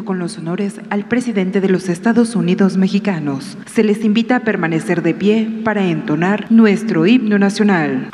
Con 0.00 0.18
los 0.18 0.38
honores 0.38 0.80
al 0.88 1.06
presidente 1.06 1.60
de 1.60 1.68
los 1.68 1.90
Estados 1.90 2.34
Unidos 2.34 2.78
mexicanos. 2.78 3.58
Se 3.66 3.84
les 3.84 4.02
invita 4.04 4.36
a 4.36 4.40
permanecer 4.40 5.02
de 5.02 5.14
pie 5.14 5.60
para 5.62 5.84
entonar 5.84 6.50
nuestro 6.50 7.06
himno 7.06 7.38
nacional. 7.38 8.10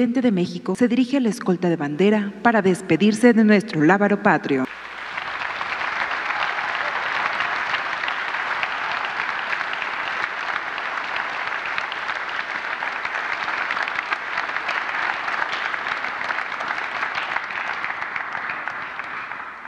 Presidente 0.00 0.22
de 0.22 0.32
México 0.32 0.74
se 0.76 0.88
dirige 0.88 1.18
a 1.18 1.20
la 1.20 1.28
escolta 1.28 1.68
de 1.68 1.76
bandera 1.76 2.32
para 2.42 2.62
despedirse 2.62 3.34
de 3.34 3.44
nuestro 3.44 3.82
lábaro 3.82 4.22
patrio. 4.22 4.64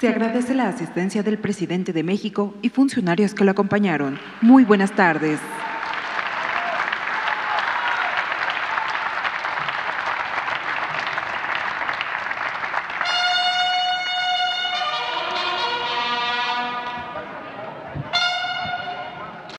Se 0.00 0.08
agradece 0.08 0.54
la 0.54 0.68
asistencia 0.68 1.22
del 1.22 1.36
presidente 1.36 1.92
de 1.92 2.02
México 2.02 2.54
y 2.62 2.70
funcionarios 2.70 3.34
que 3.34 3.44
lo 3.44 3.50
acompañaron. 3.50 4.18
Muy 4.40 4.64
buenas 4.64 4.96
tardes. 4.96 5.38